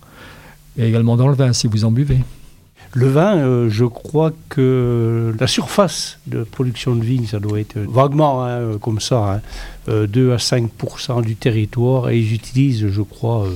Et 0.77 0.87
également 0.87 1.17
dans 1.17 1.27
le 1.27 1.35
vin, 1.35 1.53
si 1.53 1.67
vous 1.67 1.85
en 1.85 1.91
buvez. 1.91 2.19
Le 2.95 3.07
vin, 3.07 3.37
euh, 3.37 3.69
je 3.69 3.85
crois 3.85 4.31
que 4.49 5.33
la 5.39 5.47
surface 5.47 6.19
de 6.27 6.43
production 6.43 6.95
de 6.95 7.03
vigne, 7.03 7.25
ça 7.25 7.39
doit 7.39 7.59
être 7.59 7.79
vaguement 7.79 8.45
hein, 8.45 8.77
comme 8.79 8.99
ça, 8.99 9.41
2 9.87 9.91
hein, 9.91 10.05
euh, 10.15 10.33
à 10.35 10.37
5% 10.37 11.23
du 11.23 11.35
territoire, 11.35 12.11
et 12.11 12.19
ils 12.19 12.33
utilisent, 12.33 12.87
je 12.87 13.01
crois, 13.01 13.47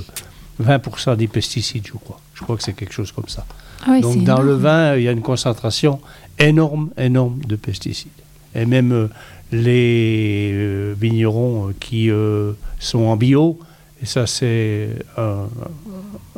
20% 0.63 1.09
euh, 1.11 1.15
des 1.15 1.27
pesticides, 1.27 1.85
je 1.85 1.93
crois. 1.93 2.19
Je 2.33 2.41
crois 2.41 2.57
que 2.57 2.63
c'est 2.63 2.73
quelque 2.73 2.93
chose 2.93 3.11
comme 3.11 3.27
ça. 3.27 3.45
Ah 3.85 3.99
Donc 3.99 4.23
dans 4.23 4.41
le 4.41 4.53
vin, 4.53 4.95
il 4.95 5.03
y 5.03 5.07
a 5.07 5.11
une 5.11 5.21
concentration 5.21 5.99
énorme, 6.39 6.89
énorme 6.97 7.39
de 7.47 7.55
pesticides. 7.55 8.09
Et 8.55 8.65
même 8.65 9.09
les 9.51 10.93
vignerons 10.99 11.73
qui 11.79 12.09
sont 12.79 12.99
en 12.99 13.15
bio, 13.15 13.59
et 14.01 14.07
ça 14.07 14.25
c'est 14.25 14.89
un, 15.15 15.47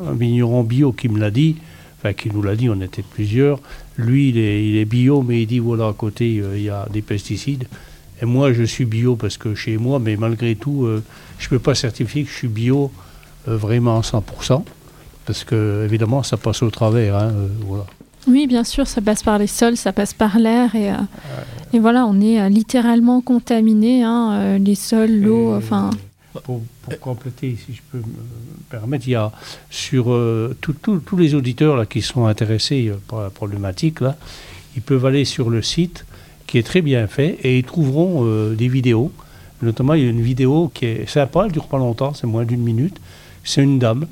un 0.06 0.14
vigneron 0.14 0.64
bio 0.64 0.92
qui 0.92 1.08
me 1.08 1.18
l'a 1.18 1.32
dit, 1.32 1.56
enfin 2.00 2.14
qui 2.14 2.30
nous 2.30 2.42
l'a 2.42 2.56
dit, 2.56 2.70
on 2.70 2.80
était 2.82 3.04
plusieurs. 3.04 3.60
Lui, 3.98 4.30
il 4.30 4.38
est, 4.38 4.68
il 4.68 4.78
est, 4.78 4.86
bio, 4.86 5.22
mais 5.22 5.42
il 5.42 5.48
dit 5.48 5.60
voilà, 5.60 5.88
à 5.88 5.94
côté, 5.94 6.40
euh, 6.40 6.58
il 6.58 6.64
y 6.64 6.70
a 6.70 6.88
des 6.92 7.02
pesticides. 7.02 7.66
Et 8.22 8.26
moi, 8.26 8.54
je 8.54 8.64
suis 8.64 8.86
bio 8.86 9.16
parce 9.16 9.38
que 9.38 9.56
chez 9.56 9.78
moi, 9.78 10.00
mais 10.00 10.16
malgré 10.16 10.56
tout, 10.56 10.86
euh, 10.86 11.04
je 11.38 11.46
ne 11.46 11.50
peux 11.50 11.60
pas 11.60 11.76
certifier 11.76 12.24
que 12.24 12.30
je 12.30 12.36
suis 12.36 12.48
bio 12.48 12.92
euh, 13.48 13.58
vraiment 13.58 13.98
à 13.98 14.02
100%, 14.02 14.64
parce 15.26 15.44
que 15.44 15.86
évidemment, 15.86 16.24
ça 16.24 16.38
passe 16.38 16.62
au 16.64 16.70
travers. 16.70 17.16
Hein, 17.16 17.34
voilà. 17.66 17.86
Oui, 18.28 18.48
bien 18.48 18.64
sûr, 18.64 18.88
ça 18.88 19.02
passe 19.02 19.24
par 19.24 19.38
les 19.38 19.48
sols, 19.48 19.78
ça 19.78 19.94
passe 19.94 20.14
par 20.14 20.38
l'air, 20.38 20.76
et, 20.76 20.92
et 21.74 21.80
voilà, 21.80 22.06
on 22.06 22.20
est 22.20 22.50
littéralement 22.50 23.22
contaminé, 23.22 24.04
hein, 24.04 24.58
les 24.58 24.76
sols, 24.76 25.22
l'eau, 25.22 25.56
enfin. 25.56 25.90
Pour, 26.44 26.62
pour, 26.84 27.00
compléter, 27.00 27.58
si 27.66 27.74
je 27.74 27.82
peux 27.92 27.98
me 27.98 28.04
permettre, 28.70 29.08
il 29.08 29.12
y 29.12 29.16
a 29.16 29.32
sur 29.70 30.06
tous 30.62 31.18
les 31.18 31.34
auditeurs 31.34 31.76
là, 31.76 31.86
qui 31.86 32.02
sont 32.02 32.28
intéressés 32.28 32.92
par 33.08 33.24
la 33.24 33.30
problématique, 33.32 34.02
là, 34.02 34.16
ils 34.76 34.82
peuvent 34.82 35.06
aller 35.06 35.26
sur 35.26 35.50
le 35.50 35.62
site 35.62 36.06
qui 36.50 36.58
est 36.58 36.64
très 36.64 36.82
bien 36.82 37.06
fait 37.06 37.38
et 37.44 37.60
ils 37.60 37.64
trouveront 37.64 38.22
euh, 38.24 38.56
des 38.56 38.68
vidéos. 38.68 39.12
Notamment, 39.62 39.94
il 39.94 40.04
y 40.04 40.08
a 40.08 40.10
une 40.10 40.22
vidéo 40.22 40.72
qui 40.74 40.86
est 40.86 41.08
sympa, 41.08 41.42
elle 41.42 41.48
ne 41.48 41.52
dure 41.52 41.68
pas 41.68 41.78
longtemps, 41.78 42.16
c'est 42.16 42.26
moins 42.26 42.44
d'une 42.44 42.64
minute. 42.64 43.00
C'est 43.44 43.62
une 43.62 43.78
dame 43.78 44.08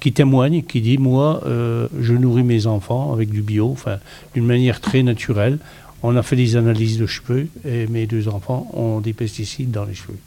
qui 0.00 0.12
témoigne, 0.12 0.62
qui 0.62 0.80
dit 0.80 0.98
Moi, 0.98 1.42
euh, 1.46 1.86
je 2.00 2.12
nourris 2.14 2.42
mes 2.42 2.66
enfants 2.66 3.12
avec 3.12 3.30
du 3.30 3.40
bio, 3.40 3.70
enfin, 3.70 3.98
d'une 4.34 4.46
manière 4.46 4.80
très 4.80 5.04
naturelle. 5.04 5.58
On 6.02 6.16
a 6.16 6.22
fait 6.24 6.34
des 6.34 6.56
analyses 6.56 6.98
de 6.98 7.06
cheveux 7.06 7.46
et 7.64 7.86
mes 7.86 8.06
deux 8.06 8.26
enfants 8.26 8.68
ont 8.74 9.00
des 9.00 9.12
pesticides 9.12 9.70
dans 9.70 9.84
les 9.84 9.94
cheveux. 9.94 10.18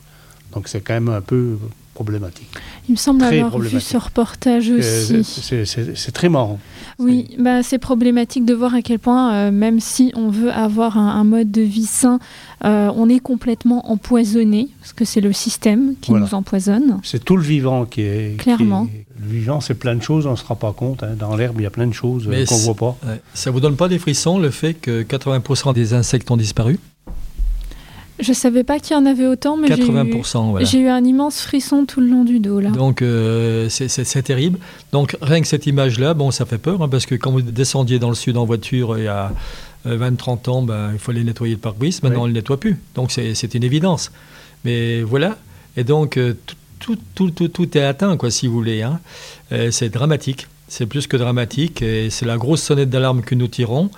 Donc, 0.53 0.67
c'est 0.67 0.81
quand 0.81 0.93
même 0.93 1.09
un 1.09 1.21
peu 1.21 1.57
problématique. 1.99 2.49
Il 2.87 2.93
me 2.93 2.97
semble 2.97 3.23
avoir 3.23 3.59
vu 3.59 3.79
ce 3.81 3.97
reportage 3.97 4.69
aussi. 4.69 5.23
C'est 5.23 6.11
très 6.13 6.29
marrant. 6.29 6.59
Oui, 6.97 7.35
bah, 7.37 7.61
c'est 7.61 7.77
problématique 7.77 8.45
de 8.45 8.53
voir 8.53 8.73
à 8.73 8.81
quel 8.81 8.99
point, 8.99 9.33
euh, 9.33 9.51
même 9.51 9.79
si 9.79 10.11
on 10.15 10.29
veut 10.29 10.51
avoir 10.51 10.97
un, 10.97 11.23
mode 11.25 11.51
de 11.51 11.61
vie 11.61 11.85
sain, 11.85 12.19
euh, 12.63 12.89
on 12.95 13.09
est 13.09 13.19
complètement 13.19 13.91
empoisonné, 13.91 14.69
parce 14.79 14.93
que 14.93 15.05
c'est 15.05 15.21
le 15.21 15.33
système 15.33 15.95
qui 16.01 16.13
nous 16.13 16.33
empoisonne. 16.33 16.99
C'est 17.03 17.23
tout 17.23 17.35
le 17.37 17.43
vivant 17.43 17.85
qui 17.85 18.01
est... 18.01 18.39
Clairement. 18.39 18.87
le 19.21 19.27
vivant, 19.27 19.59
c'est 19.59 19.75
plein 19.75 19.95
de 19.95 20.01
choses, 20.01 20.25
on 20.25 20.31
ne 20.31 20.35
se 20.37 20.45
rend 20.45 20.55
pas 20.55 20.71
compte. 20.71 21.03
Hein. 21.03 21.15
Dans 21.19 21.35
l'herbe, 21.35 21.55
il 21.59 21.63
y 21.63 21.67
a 21.67 21.69
plein 21.69 21.87
de 21.87 21.93
choses 21.93 22.27
euh, 22.27 22.45
qu'on 22.45 22.57
ne 22.57 22.63
voit 22.63 22.75
pas. 22.75 22.97
Ça 23.33 23.51
vous 23.51 23.59
donne 23.59 23.75
pas 23.75 23.89
des 23.89 23.99
frissons, 23.99 24.39
le 24.39 24.51
fait 24.51 24.73
que 24.73 25.03
80% 25.03 25.73
des 25.73 25.93
insectes 25.93 26.31
ont 26.31 26.37
disparu? 26.37 26.79
Je 28.19 28.33
savais 28.33 28.63
pas 28.63 28.79
qu'il 28.79 28.95
y 28.95 28.99
en 28.99 29.05
avait 29.05 29.25
autant, 29.25 29.57
mais 29.57 29.67
j'ai 29.67 29.83
eu, 29.83 30.83
eu, 30.83 30.87
un 30.87 31.03
immense 31.03 31.41
frisson 31.41 31.85
tout 31.85 32.01
le 32.01 32.07
long 32.07 32.23
du 32.23 32.39
dos. 32.39 32.59
Là. 32.59 32.69
Donc 32.69 33.01
euh, 33.01 33.67
c'est 33.69 34.23
terrible. 34.23 34.59
Donc 34.91 35.17
rien 35.21 35.41
que 35.41 35.47
cette 35.47 35.67
image-là, 35.67 36.13
bon, 36.13 36.31
ça 36.31 36.45
fait 36.45 36.57
peur, 36.57 36.81
hein, 36.81 36.89
parce 36.89 37.05
que 37.05 37.15
quand 37.15 37.31
vous 37.31 37.41
descendiez 37.41 37.99
dans 37.99 38.09
le 38.09 38.15
sud 38.15 38.37
en 38.37 38.45
voiture 38.45 38.97
il 38.97 39.05
y 39.05 39.07
a 39.07 39.31
20-30 39.87 39.89
euh, 39.89 40.51
ans, 40.51 40.61
ben, 40.61 40.91
il 40.93 40.99
fallait 40.99 41.23
nettoyer 41.23 41.55
le 41.55 41.59
pare-brise. 41.59 42.03
Maintenant, 42.03 42.21
on 42.21 42.23
ne 42.23 42.29
le 42.29 42.33
nettoie 42.33 42.59
plus. 42.59 42.77
Donc 42.95 43.11
c'est 43.11 43.53
une 43.53 43.63
évidence. 43.63 44.11
Mais 44.65 45.01
voilà. 45.01 45.37
Et 45.77 45.83
donc 45.83 46.17
euh, 46.17 46.33
tout, 46.79 46.97
tout, 47.15 47.31
tout, 47.31 47.47
tout, 47.47 47.77
est 47.77 47.83
atteint, 47.83 48.17
quoi, 48.17 48.31
si 48.31 48.47
vous 48.47 48.53
voulez. 48.53 48.81
Hein. 48.81 48.99
c'est 49.71 49.89
dramatique. 49.89 50.47
C'est 50.67 50.85
plus 50.85 51.07
que 51.07 51.17
dramatique. 51.17 51.81
Et 51.81 52.09
c'est 52.09 52.25
la 52.25 52.37
grosse 52.37 52.61
sonnette 52.61 52.89
d'alarme 52.89 53.21
que 53.21 53.35
nous 53.35 53.47
tirons. 53.47 53.89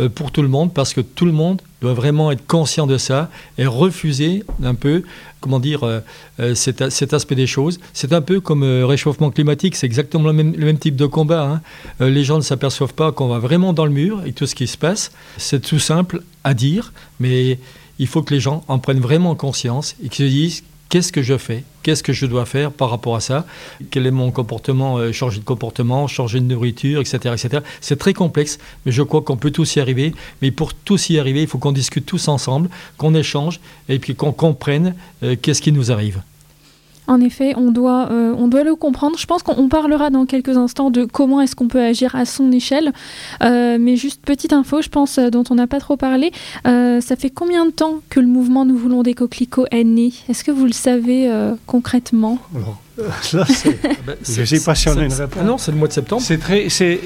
Euh, 0.00 0.08
pour 0.08 0.30
tout 0.30 0.42
le 0.42 0.48
monde 0.48 0.72
parce 0.72 0.94
que 0.94 1.00
tout 1.00 1.26
le 1.26 1.32
monde 1.32 1.60
doit 1.80 1.94
vraiment 1.94 2.30
être 2.30 2.46
conscient 2.46 2.86
de 2.86 2.98
ça 2.98 3.30
et 3.58 3.66
refuser 3.66 4.44
un 4.62 4.74
peu, 4.74 5.02
comment 5.40 5.60
dire, 5.60 5.84
euh, 5.84 6.00
euh, 6.40 6.54
cet, 6.54 7.12
aspect 7.12 7.34
des 7.34 7.46
choses. 7.46 7.80
C'est 7.92 8.12
un 8.12 8.20
peu 8.20 8.40
comme 8.40 8.62
réchauffement 8.62 9.30
climatique, 9.30 9.76
c'est 9.76 9.86
exactement 9.86 10.28
le 10.28 10.32
même, 10.32 10.78
type 10.78 10.96
de 10.96 11.06
combat. 11.06 11.62
Hein. 12.00 12.08
les 12.08 12.24
gens 12.24 12.36
ne 12.36 12.42
s'aperçoivent 12.42 12.94
pas 12.94 13.12
qu'on 13.12 13.28
va 13.28 13.38
vraiment 13.38 13.72
dans 13.72 13.84
le 13.84 13.92
mur 13.92 14.22
et 14.26 14.32
tout 14.32 14.46
ce 14.46 14.54
qui 14.54 14.66
se 14.66 14.76
passe. 14.76 15.12
C'est 15.36 15.62
tout 15.62 15.78
simple 15.78 16.22
à 16.44 16.54
dire, 16.54 16.92
mais 17.18 17.58
il 17.98 18.06
faut 18.06 18.22
que 18.22 18.32
les 18.32 18.40
gens 18.40 18.64
en 18.68 18.78
prennent 18.78 19.00
vraiment 19.00 19.34
conscience 19.34 19.94
et 20.02 20.08
qu'ils 20.08 20.26
se 20.26 20.30
disent 20.30 20.64
qu'est-ce 20.90 21.12
que 21.12 21.22
je 21.22 21.38
fais? 21.38 21.64
Qu'est-ce 21.82 22.02
que 22.02 22.12
je 22.12 22.26
dois 22.26 22.44
faire 22.44 22.70
par 22.70 22.90
rapport 22.90 23.16
à 23.16 23.20
ça? 23.20 23.46
Quel 23.90 24.06
est 24.06 24.10
mon 24.10 24.30
comportement 24.30 24.98
euh, 24.98 25.12
Changer 25.12 25.38
de 25.38 25.44
comportement, 25.44 26.06
changer 26.06 26.40
de 26.40 26.44
nourriture, 26.44 27.00
etc. 27.00 27.18
etc. 27.32 27.62
C'est 27.80 27.98
très 27.98 28.12
complexe, 28.12 28.58
mais 28.84 28.92
je 28.92 29.02
crois 29.02 29.22
qu'on 29.22 29.38
peut 29.38 29.50
tous 29.50 29.76
y 29.76 29.80
arriver. 29.80 30.12
Mais 30.42 30.50
pour 30.50 30.74
tous 30.74 31.08
y 31.08 31.18
arriver, 31.18 31.40
il 31.40 31.48
faut 31.48 31.58
qu'on 31.58 31.72
discute 31.72 32.04
tous 32.04 32.28
ensemble, 32.28 32.68
qu'on 32.98 33.14
échange 33.14 33.60
et 33.88 33.98
puis 33.98 34.14
qu'on 34.14 34.32
comprenne 34.32 34.94
euh, 35.22 35.36
qu'est-ce 35.40 35.62
qui 35.62 35.72
nous 35.72 35.90
arrive. 35.90 36.20
En 37.06 37.20
effet, 37.20 37.54
on 37.56 37.72
doit, 37.72 38.08
euh, 38.10 38.34
on 38.38 38.48
doit 38.48 38.62
le 38.62 38.76
comprendre. 38.76 39.18
Je 39.18 39.26
pense 39.26 39.42
qu'on 39.42 39.68
parlera 39.68 40.10
dans 40.10 40.26
quelques 40.26 40.56
instants 40.56 40.90
de 40.90 41.04
comment 41.04 41.40
est-ce 41.40 41.56
qu'on 41.56 41.68
peut 41.68 41.82
agir 41.82 42.14
à 42.14 42.24
son 42.24 42.52
échelle. 42.52 42.92
Euh, 43.42 43.78
mais 43.80 43.96
juste 43.96 44.22
petite 44.24 44.52
info, 44.52 44.80
je 44.82 44.88
pense, 44.88 45.18
euh, 45.18 45.30
dont 45.30 45.44
on 45.50 45.56
n'a 45.56 45.66
pas 45.66 45.80
trop 45.80 45.96
parlé. 45.96 46.32
ça 46.64 47.16
fait 47.16 47.30
combien 47.30 47.66
de 47.66 47.70
temps 47.70 48.00
que 48.10 48.20
le 48.20 48.26
mouvement 48.26 48.64
Nous 48.64 48.76
voulons 48.76 49.02
des 49.02 49.14
coquelicots 49.14 49.66
est 49.70 49.84
né? 49.84 50.12
Est-ce 50.28 50.44
que 50.44 50.50
vous 50.50 50.66
le 50.66 50.72
savez 50.72 51.30
concrètement? 51.66 52.38
Là, 53.32 53.44
c'est. 53.48 53.78
Ah 53.90 54.02
ben, 54.06 54.16
pas 54.64 54.74
si 54.74 54.88
on 54.88 54.98
a 54.98 55.04
une 55.04 55.12
réponse. 55.12 55.38
Ah 55.40 55.44
non, 55.44 55.58
c'est 55.58 55.72
le 55.72 55.78
mois 55.78 55.88
de 55.88 55.92
septembre. 55.92 56.22
C'est 56.22 56.38
très, 56.38 56.68
c'est, 56.68 56.98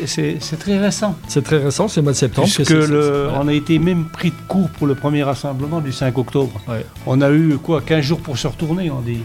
très 0.58 0.78
récent. 0.78 1.16
C'est 1.28 1.42
très 1.42 1.58
récent, 1.58 1.88
c'est 1.88 2.00
le 2.00 2.04
mois 2.04 2.12
de 2.12 2.16
septembre. 2.16 2.48
Puisque 2.52 2.70
le, 2.70 3.28
on 3.34 3.48
a 3.48 3.52
été 3.52 3.78
même 3.78 4.06
pris 4.06 4.30
de 4.30 4.36
court 4.48 4.68
pour 4.70 4.86
le 4.86 4.94
premier 4.94 5.22
rassemblement 5.22 5.80
du 5.80 5.92
5 5.92 6.16
octobre. 6.18 6.60
On 7.06 7.20
a 7.20 7.30
eu 7.30 7.58
quoi 7.62 7.80
15 7.80 8.04
jours 8.04 8.20
pour 8.20 8.36
se 8.38 8.46
retourner, 8.46 8.90
on 8.90 9.00
dit. 9.00 9.20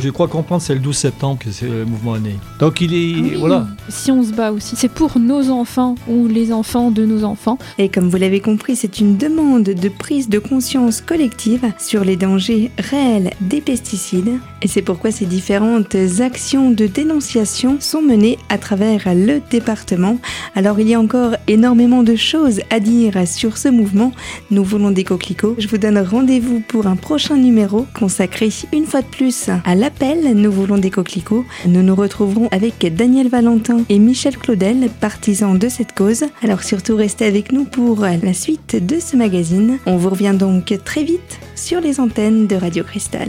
Je 0.00 0.08
crois 0.08 0.26
comprendre, 0.26 0.62
c'est 0.62 0.74
le 0.74 0.80
12 0.80 0.96
septembre 0.96 1.38
que 1.38 1.50
c'est 1.50 1.68
le 1.68 1.84
mouvement 1.84 2.18
né. 2.18 2.36
Donc 2.58 2.80
il 2.80 2.94
est. 2.94 3.36
voilà. 3.36 3.66
Si 3.88 4.10
on 4.10 4.22
se 4.22 4.32
bat 4.32 4.50
aussi, 4.50 4.74
c'est 4.74 4.88
pour 4.88 5.18
nos 5.18 5.50
enfants 5.50 5.96
ou 6.08 6.28
les 6.28 6.52
enfants 6.52 6.90
de 6.90 7.04
nos 7.04 7.24
enfants. 7.24 7.58
Et 7.78 7.88
comme 7.88 8.08
vous 8.08 8.16
l'avez 8.16 8.40
compris, 8.40 8.74
c'est 8.74 9.00
une 9.00 9.16
demande 9.16 9.64
de 9.64 9.88
prise 9.88 10.28
de 10.28 10.38
conscience 10.38 11.00
collective 11.00 11.72
sur 11.78 12.04
les 12.04 12.16
dangers 12.16 12.70
réels 12.78 13.32
des 13.40 13.60
pesticides. 13.60 14.38
Et 14.62 14.68
c'est 14.68 14.82
pourquoi 14.82 15.10
ces 15.10 15.26
différentes 15.26 15.94
actions 16.20 16.70
de 16.70 16.86
dénonciation 16.86 17.76
sont 17.80 18.02
menées 18.02 18.38
à 18.48 18.58
travers 18.58 19.14
le 19.14 19.40
département. 19.50 20.18
Alors 20.54 20.80
il 20.80 20.88
y 20.88 20.94
a 20.94 21.00
encore 21.00 21.36
énormément 21.48 22.02
de 22.02 22.16
choses 22.16 22.60
à 22.70 22.80
dire 22.80 23.26
sur 23.26 23.58
ce 23.58 23.68
mouvement. 23.68 24.12
Nous 24.50 24.64
voulons 24.64 24.90
des 24.90 25.04
coquelicots. 25.04 25.56
Je 25.58 25.68
vous 25.68 25.78
donne 25.78 25.98
rendez-vous 25.98 26.60
pour 26.60 26.86
un 26.86 26.96
prochain 26.96 27.36
numéro 27.36 27.86
consacré 27.98 28.48
une 28.72 28.86
fois 28.86 29.02
de 29.02 29.06
plus 29.06 29.48
à 29.64 29.74
l'appel 29.82 30.34
Nous 30.36 30.52
voulons 30.52 30.78
des 30.78 30.90
coquelicots. 30.90 31.44
Nous 31.66 31.82
nous 31.82 31.96
retrouverons 31.96 32.46
avec 32.52 32.94
Daniel 32.94 33.26
Valentin 33.26 33.80
et 33.88 33.98
Michel 33.98 34.38
Claudel, 34.38 34.88
partisans 35.00 35.58
de 35.58 35.68
cette 35.68 35.92
cause. 35.92 36.22
Alors 36.40 36.62
surtout 36.62 36.94
restez 36.94 37.24
avec 37.24 37.50
nous 37.50 37.64
pour 37.64 38.02
la 38.02 38.32
suite 38.32 38.76
de 38.86 39.00
ce 39.00 39.16
magazine. 39.16 39.80
On 39.86 39.96
vous 39.96 40.10
revient 40.10 40.36
donc 40.38 40.72
très 40.84 41.02
vite 41.02 41.40
sur 41.56 41.80
les 41.80 41.98
antennes 41.98 42.46
de 42.46 42.54
Radio 42.54 42.84
Cristal. 42.84 43.28